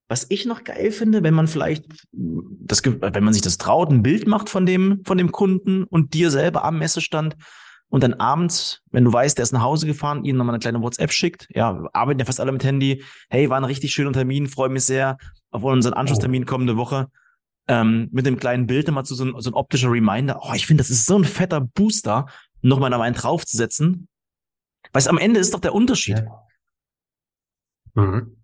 Was 0.09 0.25
ich 0.29 0.45
noch 0.45 0.63
geil 0.63 0.91
finde, 0.91 1.21
wenn 1.21 1.33
man 1.33 1.47
vielleicht 1.47 1.85
das, 2.13 2.81
wenn 2.83 3.23
man 3.23 3.33
sich 3.33 3.41
das 3.41 3.57
traut, 3.57 3.91
ein 3.91 4.03
Bild 4.03 4.25
macht 4.25 4.49
von 4.49 4.65
dem, 4.65 5.01
von 5.05 5.17
dem 5.17 5.31
Kunden 5.31 5.83
und 5.83 6.13
dir 6.13 6.31
selber 6.31 6.63
am 6.63 6.79
Messestand 6.79 7.35
und 7.89 8.03
dann 8.03 8.13
abends, 8.13 8.81
wenn 8.91 9.03
du 9.03 9.11
weißt, 9.11 9.37
der 9.37 9.43
ist 9.43 9.51
nach 9.51 9.61
Hause 9.61 9.85
gefahren, 9.85 10.23
ihnen 10.23 10.37
nochmal 10.37 10.55
eine 10.55 10.61
kleine 10.61 10.81
WhatsApp 10.81 11.11
schickt. 11.11 11.47
Ja, 11.53 11.87
arbeiten 11.91 12.19
ja 12.19 12.25
fast 12.25 12.39
alle 12.39 12.53
mit 12.53 12.63
Handy. 12.63 13.03
Hey, 13.29 13.49
war 13.49 13.57
ein 13.57 13.65
richtig 13.65 13.93
schöner 13.93 14.13
Termin, 14.13 14.47
freue 14.47 14.69
mich 14.69 14.85
sehr 14.85 15.17
auf 15.51 15.63
unseren 15.63 15.93
Anschlusstermin 15.93 16.45
kommende 16.45 16.77
Woche 16.77 17.09
ähm, 17.67 18.09
mit 18.11 18.25
dem 18.25 18.37
kleinen 18.37 18.67
Bild 18.67 18.87
nochmal 18.87 19.05
zu 19.05 19.15
so, 19.15 19.25
ein, 19.25 19.33
so 19.39 19.49
ein 19.49 19.53
optischer 19.53 19.91
Reminder. 19.91 20.39
Oh, 20.43 20.53
ich 20.53 20.67
finde, 20.67 20.81
das 20.81 20.89
ist 20.89 21.05
so 21.05 21.17
ein 21.17 21.25
fetter 21.25 21.61
Booster, 21.61 22.27
nochmal 22.61 22.89
da 22.89 22.99
einen 23.01 23.15
draufzusetzen. 23.15 24.07
Weil 24.93 25.07
am 25.07 25.17
Ende 25.17 25.39
ist 25.39 25.53
doch 25.53 25.59
der 25.59 25.73
Unterschied. 25.73 26.19
Ja. 26.19 26.43
Mhm. 27.93 28.37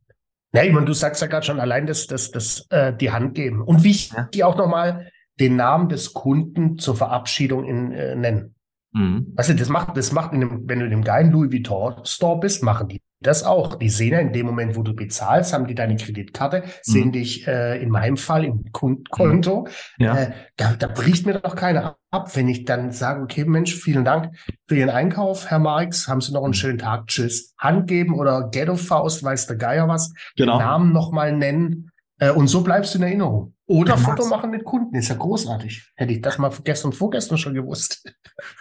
Ja, 0.53 0.63
ich 0.63 0.71
meine, 0.71 0.85
du 0.85 0.93
sagst 0.93 1.21
ja 1.21 1.27
gerade 1.27 1.45
schon 1.45 1.59
allein 1.59 1.87
das, 1.87 2.05
das, 2.05 2.29
das, 2.29 2.67
äh, 2.69 2.95
die 2.95 3.11
Hand 3.11 3.33
geben. 3.33 3.61
Und 3.61 3.83
wichtig 3.83 4.35
ja. 4.35 4.45
auch 4.45 4.55
nochmal 4.55 5.09
den 5.39 5.55
Namen 5.55 5.89
des 5.89 6.13
Kunden 6.13 6.77
zur 6.77 6.95
Verabschiedung 6.95 7.65
in, 7.65 7.91
äh, 7.91 8.15
nennen. 8.15 8.55
Mhm. 8.93 9.33
Weißt 9.35 9.49
du, 9.49 9.55
das 9.55 9.69
macht, 9.69 9.97
das 9.97 10.11
macht 10.11 10.33
in 10.33 10.41
dem, 10.41 10.67
wenn 10.67 10.79
du 10.79 10.85
in 10.85 10.91
dem 10.91 11.03
geilen 11.03 11.31
Louis 11.31 11.51
Vuitton 11.51 12.05
Store 12.05 12.39
bist, 12.39 12.63
machen 12.63 12.87
die 12.87 13.01
das 13.23 13.43
auch. 13.43 13.75
Die 13.75 13.89
sehen 13.89 14.13
ja 14.13 14.19
in 14.19 14.33
dem 14.33 14.45
Moment, 14.45 14.75
wo 14.75 14.83
du 14.83 14.93
bezahlst, 14.93 15.53
haben 15.53 15.65
die 15.65 15.75
deine 15.75 15.95
Kreditkarte, 15.95 16.63
sehen 16.81 17.07
mhm. 17.07 17.11
dich 17.13 17.47
äh, 17.47 17.81
in 17.81 17.89
meinem 17.89 18.17
Fall 18.17 18.43
im 18.43 18.71
Konto. 18.71 19.67
Ja. 19.97 20.17
Äh, 20.17 20.31
da, 20.57 20.73
da 20.73 20.87
bricht 20.87 21.25
mir 21.25 21.39
doch 21.39 21.55
keiner 21.55 21.97
ab, 22.11 22.35
wenn 22.35 22.49
ich 22.49 22.65
dann 22.65 22.91
sage, 22.91 23.23
okay, 23.23 23.45
Mensch, 23.45 23.75
vielen 23.75 24.05
Dank 24.05 24.35
für 24.67 24.75
Ihren 24.75 24.89
Einkauf, 24.89 25.49
Herr 25.49 25.59
Marx. 25.59 26.07
Haben 26.07 26.21
Sie 26.21 26.33
noch 26.33 26.43
einen 26.43 26.49
mhm. 26.49 26.55
schönen 26.55 26.77
Tag. 26.77 27.07
Tschüss. 27.07 27.53
Hand 27.57 27.87
geben 27.87 28.13
oder 28.13 28.49
Ghetto-Faust, 28.49 29.23
weiß 29.23 29.47
der 29.47 29.55
Geier 29.55 29.87
was. 29.87 30.13
Genau. 30.35 30.57
Den 30.57 30.65
Namen 30.65 30.93
nochmal 30.93 31.31
nennen. 31.31 31.89
Äh, 32.23 32.31
und 32.31 32.47
so 32.47 32.61
bleibst 32.61 32.93
du 32.93 32.99
in 32.99 33.03
Erinnerung. 33.03 33.53
Oder 33.65 33.97
Foto 33.97 34.25
machen 34.25 34.51
mit 34.51 34.65
Kunden, 34.65 34.95
ist 34.95 35.09
ja 35.09 35.15
großartig. 35.15 35.91
Hätte 35.95 36.13
ich 36.13 36.21
das 36.21 36.37
mal 36.37 36.51
gestern 36.63 36.91
vorgestern 36.91 37.37
schon 37.37 37.53
gewusst. 37.53 38.03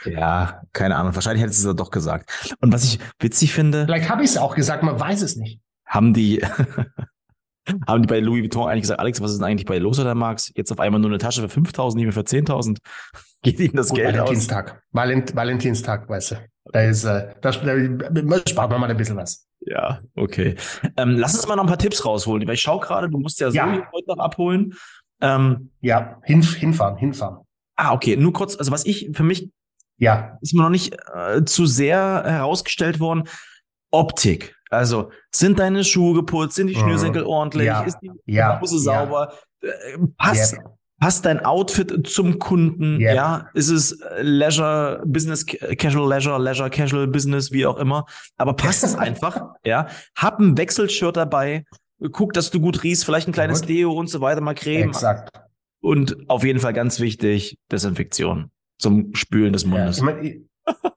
Ja, 0.05 0.62
keine 0.72 0.96
Ahnung. 0.96 1.14
Wahrscheinlich 1.14 1.42
hättest 1.42 1.64
du 1.64 1.70
es 1.70 1.77
doch 1.77 1.90
gesagt. 1.90 2.57
Und 2.61 2.72
was 2.72 2.85
ich 2.85 2.98
witzig 3.18 3.53
finde. 3.53 3.85
Vielleicht 3.85 4.09
habe 4.09 4.22
ich 4.22 4.31
es 4.31 4.37
auch 4.38 4.55
gesagt, 4.55 4.83
man 4.83 4.98
weiß 4.98 5.22
es 5.22 5.37
nicht. 5.37 5.61
Haben 5.87 6.14
die, 6.14 6.40
haben 7.87 8.03
die 8.03 8.07
bei 8.07 8.20
Louis 8.20 8.42
Vuitton 8.42 8.68
eigentlich 8.68 8.83
gesagt, 8.83 9.01
Alex, 9.01 9.20
was 9.20 9.33
ist 9.33 9.38
denn 9.38 9.46
eigentlich 9.46 9.66
bei 9.66 9.79
los 9.79 9.98
oder 9.98 10.14
Max? 10.14 10.53
Jetzt 10.55 10.70
auf 10.70 10.81
einmal 10.81 11.01
nur 11.01 11.11
eine 11.11 11.18
Tasche 11.18 11.42
für 16.72 16.80
5.000, 16.80 16.94
nicht 16.94 17.04
mehr 17.04 17.12
für 17.12 17.12
10.000. 17.12 17.32
Geht 17.32 17.38
ihnen 17.38 17.50
das 17.50 17.52
Gut, 17.52 17.62
Geld 17.62 17.66
Valentinstag. 17.66 17.66
aus? 17.66 17.66
Valent, 17.66 18.00
Valentinstag, 18.00 18.06
weißt 18.06 18.06
du. 18.06 18.22
Da 18.22 18.22
ist, 18.22 18.22
äh, 18.22 18.30
da, 18.32 18.38
da 18.38 18.48
spart 18.48 18.70
man 18.70 18.80
mal 18.80 18.90
ein 18.90 18.96
bisschen 18.96 19.16
was. 19.16 19.46
Ja, 19.61 20.00
okay. 20.16 20.56
Ähm, 20.96 21.16
lass 21.18 21.35
uns 21.35 21.46
mal 21.46 21.56
noch 21.56 21.64
ein 21.64 21.68
paar 21.68 21.78
Tipps 21.78 22.04
rausholen, 22.04 22.46
weil 22.46 22.54
ich 22.54 22.62
schaue 22.62 22.80
gerade, 22.80 23.08
du 23.08 23.18
musst 23.18 23.40
ja, 23.40 23.48
ja. 23.48 23.74
so 23.74 23.82
heute 23.92 24.08
noch 24.08 24.18
abholen. 24.18 24.74
Ähm, 25.20 25.70
ja, 25.80 26.20
hin, 26.24 26.42
hinfahren, 26.42 26.96
hinfahren. 26.96 27.38
Ah, 27.76 27.92
okay. 27.92 28.16
Nur 28.16 28.32
kurz, 28.32 28.56
also 28.56 28.72
was 28.72 28.85
ich 28.87 29.11
für 29.14 29.22
mich 29.22 29.50
ja. 29.98 30.37
ist 30.40 30.54
mir 30.54 30.62
noch 30.62 30.70
nicht 30.70 30.96
äh, 31.14 31.44
zu 31.44 31.66
sehr 31.66 32.22
herausgestellt 32.26 32.98
worden. 33.00 33.24
Optik. 33.92 34.56
Also, 34.70 35.11
sind 35.30 35.58
deine 35.58 35.85
Schuhe 35.85 36.14
geputzt? 36.14 36.56
Sind 36.56 36.68
die 36.68 36.74
Schnürsenkel 36.74 37.24
ordentlich? 37.24 37.66
Ja. 37.66 37.82
Ist 37.82 37.98
die 38.00 38.11
Ja. 38.26 38.61
Hose 38.61 38.78
sauber? 38.78 39.35
Äh, 39.61 39.68
Passt, 40.16 40.54
Yep. 40.54 40.64
Passt 41.03 41.25
dein 41.27 41.45
Outfit 41.45 42.07
zum 42.07 42.38
Kunden? 42.38 43.01
Yep. 43.01 43.15
Ja, 43.17 43.49
ist 43.55 43.71
es 43.71 44.01
äh, 44.01 44.23
Leisure, 44.23 45.03
Business, 45.05 45.45
Casual 45.45 46.09
Leisure, 46.09 46.38
Leisure, 46.38 46.71
Casual 46.71 47.09
Business, 47.09 47.51
wie 47.51 47.67
auch 47.67 47.77
immer. 47.79 48.05
Aber 48.37 48.55
passt 48.55 48.85
es 48.85 48.95
einfach? 49.09 49.41
Ja. 49.65 49.88
Hab 50.17 50.38
ein 50.38 50.57
Wechselshirt 50.57 51.17
dabei. 51.17 51.65
Guck, 52.12 52.35
dass 52.35 52.51
du 52.53 52.61
gut 52.61 52.85
riechst, 52.85 53.05
vielleicht 53.05 53.27
ein 53.27 53.33
kleines 53.33 53.62
Gut. 53.62 53.71
Deo 53.71 53.93
und 53.93 54.09
so 54.09 54.21
weiter, 54.21 54.41
mal 54.41 54.55
Creme. 54.55 54.91
Exakt. 54.91 55.31
Und 55.81 56.17
auf 56.29 56.45
jeden 56.45 56.61
Fall 56.61 56.73
ganz 56.73 57.01
wichtig, 57.01 57.59
Desinfektion 57.73 58.51
zum 58.79 59.12
Spülen 59.15 59.53
des 59.53 59.62
Ja, 59.65 59.69
Mundes. 59.71 59.97
ich 59.97 60.03
mein, 60.05 60.49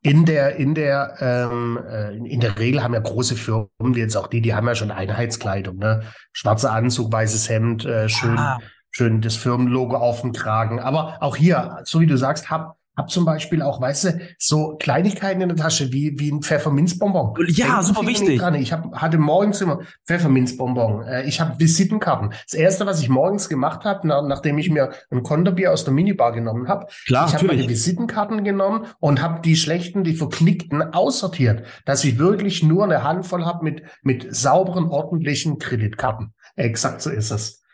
in 0.04 0.26
der, 0.26 0.58
in 0.58 0.76
der, 0.76 1.16
ähm, 1.20 1.80
äh, 1.90 2.16
in 2.16 2.40
der 2.40 2.60
Regel 2.60 2.84
haben 2.84 2.94
ja 2.94 3.00
große 3.00 3.36
Firmen, 3.36 3.68
wie 3.80 4.00
jetzt 4.02 4.16
auch 4.16 4.28
die, 4.28 4.42
die 4.42 4.54
haben 4.54 4.68
ja 4.68 4.76
schon 4.76 4.92
Einheitskleidung, 4.92 5.78
ne? 5.78 6.04
Schwarzer 6.34 6.72
Anzug, 6.72 7.12
weißes 7.12 7.50
Hemd, 7.50 7.86
äh, 7.86 8.08
schön, 8.08 8.38
Ah. 8.38 8.60
Schön 8.96 9.22
das 9.22 9.36
Firmenlogo 9.36 9.98
auf 9.98 10.22
dem 10.22 10.32
Kragen. 10.32 10.80
Aber 10.80 11.18
auch 11.20 11.36
hier, 11.36 11.82
so 11.84 12.00
wie 12.00 12.08
du 12.08 12.18
sagst, 12.18 12.50
hab, 12.50 12.78
hab 12.96 13.10
zum 13.10 13.26
Beispiel 13.26 13.62
auch, 13.62 13.82
weißt 13.82 14.06
du, 14.06 14.20
so 14.40 14.78
Kleinigkeiten 14.80 15.42
in 15.42 15.50
der 15.50 15.58
Tasche, 15.58 15.92
wie, 15.92 16.18
wie 16.18 16.32
ein 16.32 16.42
Pfefferminzbonbon. 16.42 17.34
Ja, 17.50 17.66
Denken 17.66 17.84
super 17.84 18.08
wichtig. 18.08 18.40
Dran. 18.40 18.56
Ich 18.56 18.72
hab, 18.72 18.96
hatte 18.96 19.18
morgens 19.18 19.60
immer 19.60 19.82
Pfefferminzbonbon. 20.08 21.04
Äh, 21.04 21.24
ich 21.24 21.42
habe 21.42 21.60
Visitenkarten. 21.60 22.30
Das 22.30 22.54
erste, 22.54 22.86
was 22.86 23.02
ich 23.02 23.10
morgens 23.10 23.50
gemacht 23.50 23.84
habe, 23.84 24.08
na, 24.08 24.22
nachdem 24.22 24.58
ich 24.60 24.70
mir 24.70 24.92
ein 25.12 25.24
Konterbier 25.24 25.74
aus 25.74 25.84
der 25.84 25.94
Minibar 25.94 26.32
genommen 26.32 26.70
habe, 26.70 26.88
Klar, 27.06 27.28
ich 27.28 27.34
habe 27.34 27.48
meine. 27.48 27.68
Visitenkarten 27.68 28.46
genommen 28.46 28.86
und 29.02 29.22
habe 29.22 29.42
die 29.42 29.58
schlechten, 29.58 30.06
die 30.06 30.14
verknickten 30.14 30.82
aussortiert, 30.94 31.66
dass 31.84 32.06
ich 32.06 32.18
wirklich 32.18 32.64
nur 32.64 32.86
eine 32.86 33.04
Handvoll 33.04 33.44
habe 33.44 33.62
mit, 33.66 33.84
mit 34.04 34.34
sauberen, 34.34 34.86
ordentlichen 34.86 35.60
Kreditkarten. 35.60 36.34
Exakt 36.56 37.02
so 37.02 37.10
ist 37.10 37.32
es. 37.32 37.65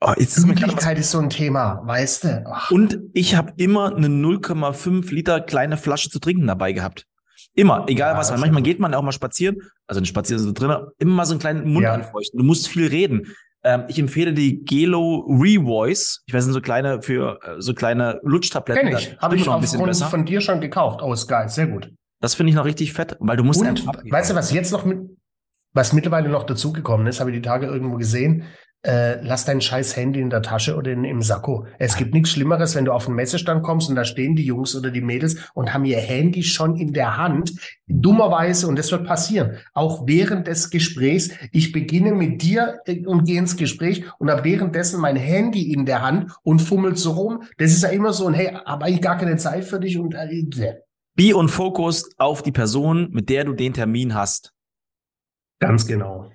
Oh, 0.00 0.12
jetzt 0.16 0.36
ist 0.38 0.46
Pünktlichkeit 0.46 0.98
ist 0.98 1.10
so 1.10 1.18
ein 1.18 1.28
Thema, 1.28 1.82
weißt 1.84 2.24
du? 2.24 2.44
Ach, 2.46 2.70
Und 2.70 3.00
ich 3.14 3.34
habe 3.34 3.52
immer 3.56 3.94
eine 3.96 4.06
0,5 4.06 5.12
Liter 5.12 5.40
kleine 5.40 5.76
Flasche 5.76 6.08
zu 6.08 6.20
trinken 6.20 6.46
dabei 6.46 6.72
gehabt. 6.72 7.04
Immer, 7.54 7.86
egal 7.88 8.12
Ja, 8.12 8.18
was. 8.18 8.30
Weil 8.30 8.38
manchmal 8.38 8.62
geht 8.62 8.78
man 8.78 8.94
auch 8.94 9.02
mal 9.02 9.10
spazieren, 9.12 9.56
also 9.88 10.00
nicht 10.00 10.10
spazieren 10.10 10.40
so 10.42 10.52
drin, 10.52 10.72
immer 10.98 11.14
mal 11.14 11.24
so 11.24 11.32
einen 11.32 11.40
kleinen 11.40 11.68
Mund 11.72 11.82
Ja. 11.82 11.94
anfeuchten. 11.94 12.38
Du 12.38 12.44
musst 12.44 12.68
viel 12.68 12.86
reden. 12.86 13.34
Ähm, 13.64 13.84
ich 13.88 13.98
empfehle 13.98 14.32
die 14.32 14.64
Gelo 14.64 15.26
Revoice. 15.28 16.22
Ich 16.26 16.32
weiß 16.34 16.46
nicht, 16.46 16.54
so 16.54 16.60
kleine 16.60 17.02
für 17.02 17.40
äh, 17.42 17.60
so 17.60 17.74
kleine 17.74 18.20
Lutschtabletten. 18.22 18.88
kenn 18.90 18.96
ich. 18.98 19.18
Habe 19.18 19.34
ich 19.34 19.44
noch 19.44 19.54
ein 19.56 19.60
bisschen 19.60 19.84
besser. 19.84 20.06
von 20.06 20.24
dir 20.24 20.40
schon 20.40 20.60
gekauft. 20.60 21.00
Oh, 21.02 21.12
ist 21.12 21.26
geil. 21.26 21.48
Sehr 21.48 21.66
gut. 21.66 21.90
Das 22.20 22.36
finde 22.36 22.50
ich 22.50 22.56
noch 22.56 22.64
richtig 22.64 22.92
fett, 22.92 23.16
weil 23.18 23.36
du 23.36 23.42
musst 23.42 23.60
Und 23.60 23.84
weißt 23.84 24.30
du, 24.30 24.34
was 24.36 24.52
jetzt 24.52 24.70
noch 24.70 24.84
mit, 24.84 24.98
was 25.72 25.92
mittlerweile 25.92 26.28
noch 26.28 26.44
dazugekommen 26.44 27.08
ist, 27.08 27.18
habe 27.18 27.30
ich 27.30 27.36
die 27.36 27.42
Tage 27.42 27.66
irgendwo 27.66 27.96
gesehen. 27.96 28.44
Äh, 28.82 29.20
lass 29.22 29.44
dein 29.44 29.60
scheiß 29.60 29.96
Handy 29.96 30.20
in 30.20 30.30
der 30.30 30.40
Tasche 30.40 30.76
oder 30.76 30.92
in, 30.92 31.02
im 31.02 31.20
Sakko. 31.20 31.66
Es 31.80 31.96
gibt 31.96 32.14
nichts 32.14 32.30
Schlimmeres, 32.30 32.76
wenn 32.76 32.84
du 32.84 32.92
auf 32.92 33.06
den 33.06 33.16
Messestand 33.16 33.64
kommst 33.64 33.88
und 33.88 33.96
da 33.96 34.04
stehen 34.04 34.36
die 34.36 34.44
Jungs 34.44 34.76
oder 34.76 34.92
die 34.92 35.00
Mädels 35.00 35.36
und 35.54 35.74
haben 35.74 35.84
ihr 35.84 35.98
Handy 35.98 36.44
schon 36.44 36.76
in 36.76 36.92
der 36.92 37.16
Hand. 37.16 37.52
Dummerweise, 37.88 38.68
und 38.68 38.78
das 38.78 38.92
wird 38.92 39.04
passieren, 39.04 39.56
auch 39.74 40.06
während 40.06 40.46
des 40.46 40.70
Gesprächs. 40.70 41.30
Ich 41.50 41.72
beginne 41.72 42.12
mit 42.12 42.40
dir 42.42 42.78
äh, 42.86 43.04
und 43.04 43.24
gehe 43.24 43.40
ins 43.40 43.56
Gespräch 43.56 44.04
und 44.18 44.30
habe 44.30 44.44
währenddessen 44.44 45.00
mein 45.00 45.16
Handy 45.16 45.72
in 45.72 45.84
der 45.84 46.02
Hand 46.02 46.30
und 46.44 46.60
fummelt 46.60 46.98
so 46.98 47.12
rum. 47.12 47.42
Das 47.56 47.72
ist 47.72 47.82
ja 47.82 47.88
immer 47.88 48.12
so 48.12 48.28
ein, 48.28 48.34
hey, 48.34 48.54
habe 48.64 48.84
eigentlich 48.84 49.02
gar 49.02 49.18
keine 49.18 49.36
Zeit 49.38 49.64
für 49.64 49.80
dich 49.80 49.98
und 49.98 50.14
äh, 50.14 50.74
Be 51.16 51.34
und 51.34 51.48
Fokus 51.48 52.10
auf 52.16 52.42
die 52.42 52.52
Person, 52.52 53.08
mit 53.10 53.28
der 53.28 53.44
du 53.44 53.54
den 53.54 53.74
Termin 53.74 54.14
hast. 54.14 54.54
ganz 55.58 55.84
genau. 55.84 56.30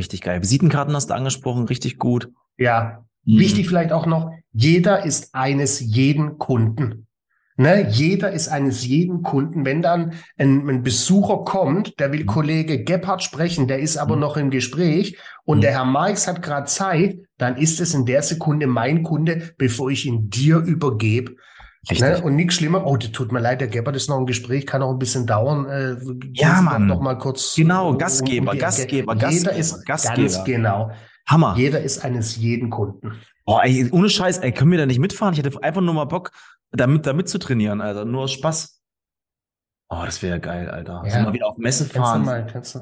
Richtig 0.00 0.22
geil. 0.22 0.40
Visitenkarten 0.40 0.94
hast 0.94 1.10
du 1.10 1.14
angesprochen, 1.14 1.66
richtig 1.66 1.98
gut. 1.98 2.30
Ja, 2.56 3.04
Mhm. 3.26 3.38
Wichtig 3.38 3.68
vielleicht 3.68 3.92
auch 3.92 4.06
noch, 4.06 4.32
jeder 4.50 5.04
ist 5.04 5.34
eines 5.34 5.78
jeden 5.80 6.38
Kunden. 6.38 7.06
Ne? 7.58 7.86
Jeder 7.90 8.30
ist 8.32 8.48
eines 8.48 8.86
jeden 8.86 9.22
Kunden. 9.22 9.66
Wenn 9.66 9.82
dann 9.82 10.14
ein, 10.38 10.66
ein 10.66 10.82
Besucher 10.82 11.44
kommt, 11.44 12.00
der 12.00 12.12
will 12.12 12.22
Mhm. 12.22 12.26
Kollege 12.26 12.82
Gebhardt 12.82 13.22
sprechen, 13.22 13.68
der 13.68 13.80
ist 13.80 13.98
aber 13.98 14.14
Mhm. 14.14 14.20
noch 14.22 14.38
im 14.38 14.48
Gespräch 14.48 15.18
und 15.44 15.58
Mhm. 15.58 15.60
der 15.60 15.72
Herr 15.72 15.84
Marx 15.84 16.26
hat 16.26 16.40
gerade 16.40 16.64
Zeit, 16.66 17.18
dann 17.36 17.58
ist 17.58 17.78
es 17.78 17.92
in 17.92 18.06
der 18.06 18.22
Sekunde 18.22 18.66
mein 18.66 19.02
Kunde, 19.02 19.52
bevor 19.58 19.90
ich 19.90 20.06
ihn 20.06 20.30
dir 20.30 20.56
übergebe. 20.60 21.36
Ne? 21.88 22.20
Und 22.22 22.36
nichts 22.36 22.54
schlimmer. 22.56 22.86
Oh, 22.86 22.96
das 22.96 23.10
tut 23.12 23.32
mir 23.32 23.40
leid, 23.40 23.60
der 23.62 23.68
Gebhardt 23.68 23.96
ist 23.96 24.08
noch 24.10 24.18
im 24.18 24.26
Gespräch, 24.26 24.66
kann 24.66 24.82
auch 24.82 24.90
ein 24.90 24.98
bisschen 24.98 25.26
dauern. 25.26 25.66
Äh, 25.66 25.96
Ja, 26.34 26.60
Mann. 26.60 26.86
Noch 26.86 27.00
mal 27.00 27.16
kurz. 27.16 27.54
Genau, 27.54 27.86
um- 27.88 27.92
um 27.94 27.98
Gastgeber. 27.98 28.54
Gastgeber, 28.54 29.14
Jeder 29.14 29.26
Gastgeber, 29.26 29.52
ist 29.52 29.86
Gastgeber. 29.86 30.16
ganz 30.22 30.44
genau. 30.44 30.90
Hammer. 31.26 31.54
Jeder 31.56 31.80
ist 31.80 32.04
eines 32.04 32.36
jeden 32.36 32.68
Kunden. 32.70 33.12
Boah, 33.46 33.64
ey, 33.64 33.88
ohne 33.92 34.10
Scheiß, 34.10 34.38
ey, 34.38 34.52
können 34.52 34.70
wir 34.72 34.78
da 34.78 34.86
nicht 34.86 34.98
mitfahren? 34.98 35.32
Ich 35.32 35.38
hätte 35.42 35.62
einfach 35.62 35.80
nur 35.80 35.94
mal 35.94 36.04
Bock, 36.04 36.32
damit, 36.70 37.06
damit 37.06 37.28
zu 37.28 37.38
trainieren, 37.38 37.80
Alter. 37.80 38.04
Nur 38.04 38.22
aus 38.24 38.32
Spaß. 38.32 38.80
Oh, 39.88 40.02
das 40.04 40.22
wäre 40.22 40.38
geil, 40.38 40.68
Alter. 40.68 41.02
Ja. 41.06 41.10
So 41.10 41.20
mal 41.20 41.32
wieder 41.32 41.46
auf 41.46 41.56
Messe 41.56 41.84
Kannst 41.84 41.96
du 41.96 42.00
fahren. 42.02 42.24
mal, 42.24 42.46
kannst 42.46 42.74
du, 42.74 42.80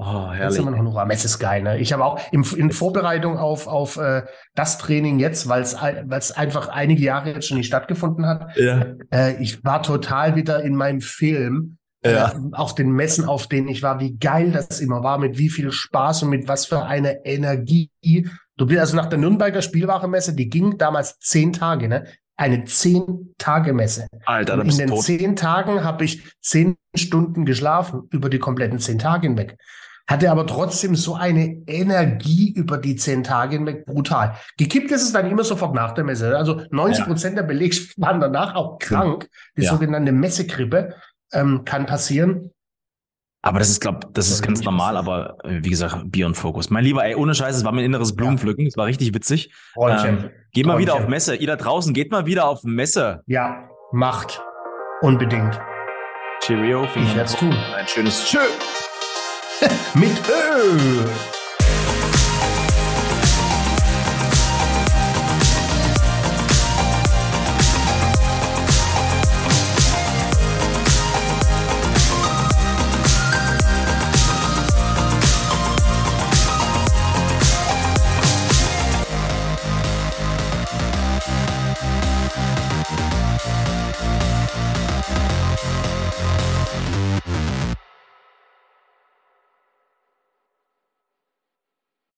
Oh, 0.00 0.30
herrlich. 0.30 0.64
mal 0.64 0.70
noch 0.80 1.04
Mess 1.06 1.24
ist 1.24 1.40
geil, 1.40 1.62
ne? 1.62 1.78
Ich 1.78 1.92
habe 1.92 2.04
auch 2.04 2.20
im, 2.30 2.44
in 2.56 2.70
Vorbereitung 2.70 3.36
auf, 3.36 3.66
auf 3.66 3.96
äh, 3.96 4.22
das 4.54 4.78
Training 4.78 5.18
jetzt, 5.18 5.48
weil 5.48 5.60
es 5.60 5.76
es 6.10 6.30
einfach 6.30 6.68
einige 6.68 7.02
Jahre 7.02 7.32
jetzt 7.32 7.48
schon 7.48 7.56
nicht 7.58 7.66
stattgefunden 7.66 8.24
hat, 8.24 8.56
Ja. 8.56 8.86
äh, 9.12 9.42
ich 9.42 9.64
war 9.64 9.82
total 9.82 10.36
wieder 10.36 10.62
in 10.62 10.76
meinem 10.76 11.00
Film. 11.00 11.78
Ja. 12.04 12.30
Äh, 12.30 12.34
auf 12.52 12.76
den 12.76 12.92
Messen, 12.92 13.24
auf 13.24 13.48
denen 13.48 13.66
ich 13.66 13.82
war, 13.82 13.98
wie 13.98 14.16
geil 14.16 14.52
das 14.52 14.78
immer 14.78 15.02
war, 15.02 15.18
mit 15.18 15.36
wie 15.36 15.48
viel 15.50 15.72
Spaß 15.72 16.22
und 16.22 16.30
mit 16.30 16.46
was 16.46 16.64
für 16.66 16.84
eine 16.84 17.24
Energie. 17.26 17.90
Du 18.56 18.66
bist 18.66 18.78
also 18.78 18.94
nach 18.94 19.06
der 19.06 19.18
Nürnberger 19.18 19.62
Spielwarenmesse, 19.62 20.32
die 20.36 20.48
ging 20.48 20.78
damals 20.78 21.18
zehn 21.18 21.52
Tage, 21.52 21.88
ne? 21.88 22.04
Eine 22.36 22.64
zehn-Tage-Messe. 22.66 24.06
Alter, 24.26 24.56
da 24.58 24.62
bist 24.62 24.78
in 24.78 24.86
den 24.86 24.94
tot. 24.94 25.04
zehn 25.04 25.34
Tagen 25.34 25.82
habe 25.82 26.04
ich 26.04 26.22
zehn 26.40 26.76
Stunden 26.94 27.44
geschlafen, 27.44 28.02
über 28.10 28.28
die 28.30 28.38
kompletten 28.38 28.78
zehn 28.78 29.00
Tage 29.00 29.26
hinweg. 29.26 29.56
Hatte 30.08 30.30
aber 30.30 30.46
trotzdem 30.46 30.96
so 30.96 31.14
eine 31.14 31.62
Energie 31.66 32.50
über 32.52 32.78
die 32.78 32.96
zehn 32.96 33.22
Tage 33.22 33.56
hinweg, 33.56 33.84
brutal. 33.84 34.34
Gekippt 34.56 34.90
ist 34.90 35.02
es 35.02 35.12
dann 35.12 35.30
immer 35.30 35.44
sofort 35.44 35.74
nach 35.74 35.92
der 35.92 36.04
Messe. 36.04 36.34
Also 36.36 36.62
90 36.70 37.04
Prozent 37.04 37.36
der 37.36 37.42
Belegschaft 37.42 37.92
waren 37.98 38.18
danach 38.18 38.54
auch 38.54 38.78
krank. 38.78 39.28
Die 39.56 39.62
Ja. 39.62 39.70
sogenannte 39.72 40.12
Messegrippe 40.12 40.94
ähm, 41.32 41.62
kann 41.66 41.84
passieren. 41.84 42.50
Aber 43.42 43.58
das 43.60 43.68
ist, 43.68 43.80
glaub, 43.80 44.12
das 44.14 44.30
ist 44.30 44.42
ganz 44.42 44.62
normal, 44.64 44.96
aber 44.96 45.36
äh, 45.44 45.60
wie 45.62 45.70
gesagt, 45.70 46.10
Bier 46.10 46.26
und 46.26 46.36
Fokus. 46.36 46.70
Mein 46.70 46.84
Lieber, 46.84 47.04
ey, 47.04 47.14
ohne 47.14 47.34
Scheiß, 47.34 47.56
es 47.56 47.64
war 47.64 47.72
mein 47.72 47.84
inneres 47.84 48.16
Blumenpflücken. 48.16 48.66
Es 48.66 48.76
war 48.76 48.86
richtig 48.86 49.14
witzig. 49.14 49.52
Freundchen. 49.74 50.18
Ähm, 50.24 50.30
geht 50.52 50.66
mal 50.66 50.78
wieder 50.78 50.94
auf. 50.94 51.06
Messe. 51.06 51.36
Ihr 51.36 51.46
da 51.46 51.56
draußen, 51.56 51.92
geht 51.94 52.10
mal 52.10 52.24
wieder 52.26 52.48
auf 52.48 52.64
Messe. 52.64 53.22
Ja, 53.26 53.68
macht. 53.92 54.42
Unbedingt. 55.02 55.60
Cheerio. 56.40 56.84
Ich 56.96 57.14
werde 57.14 57.24
es 57.30 57.36
tun. 57.36 57.54
Ein 57.76 57.86
schönes 57.86 58.24
Tschö. 58.24 58.38
Mit 59.94 60.28
Ö. 60.28 61.37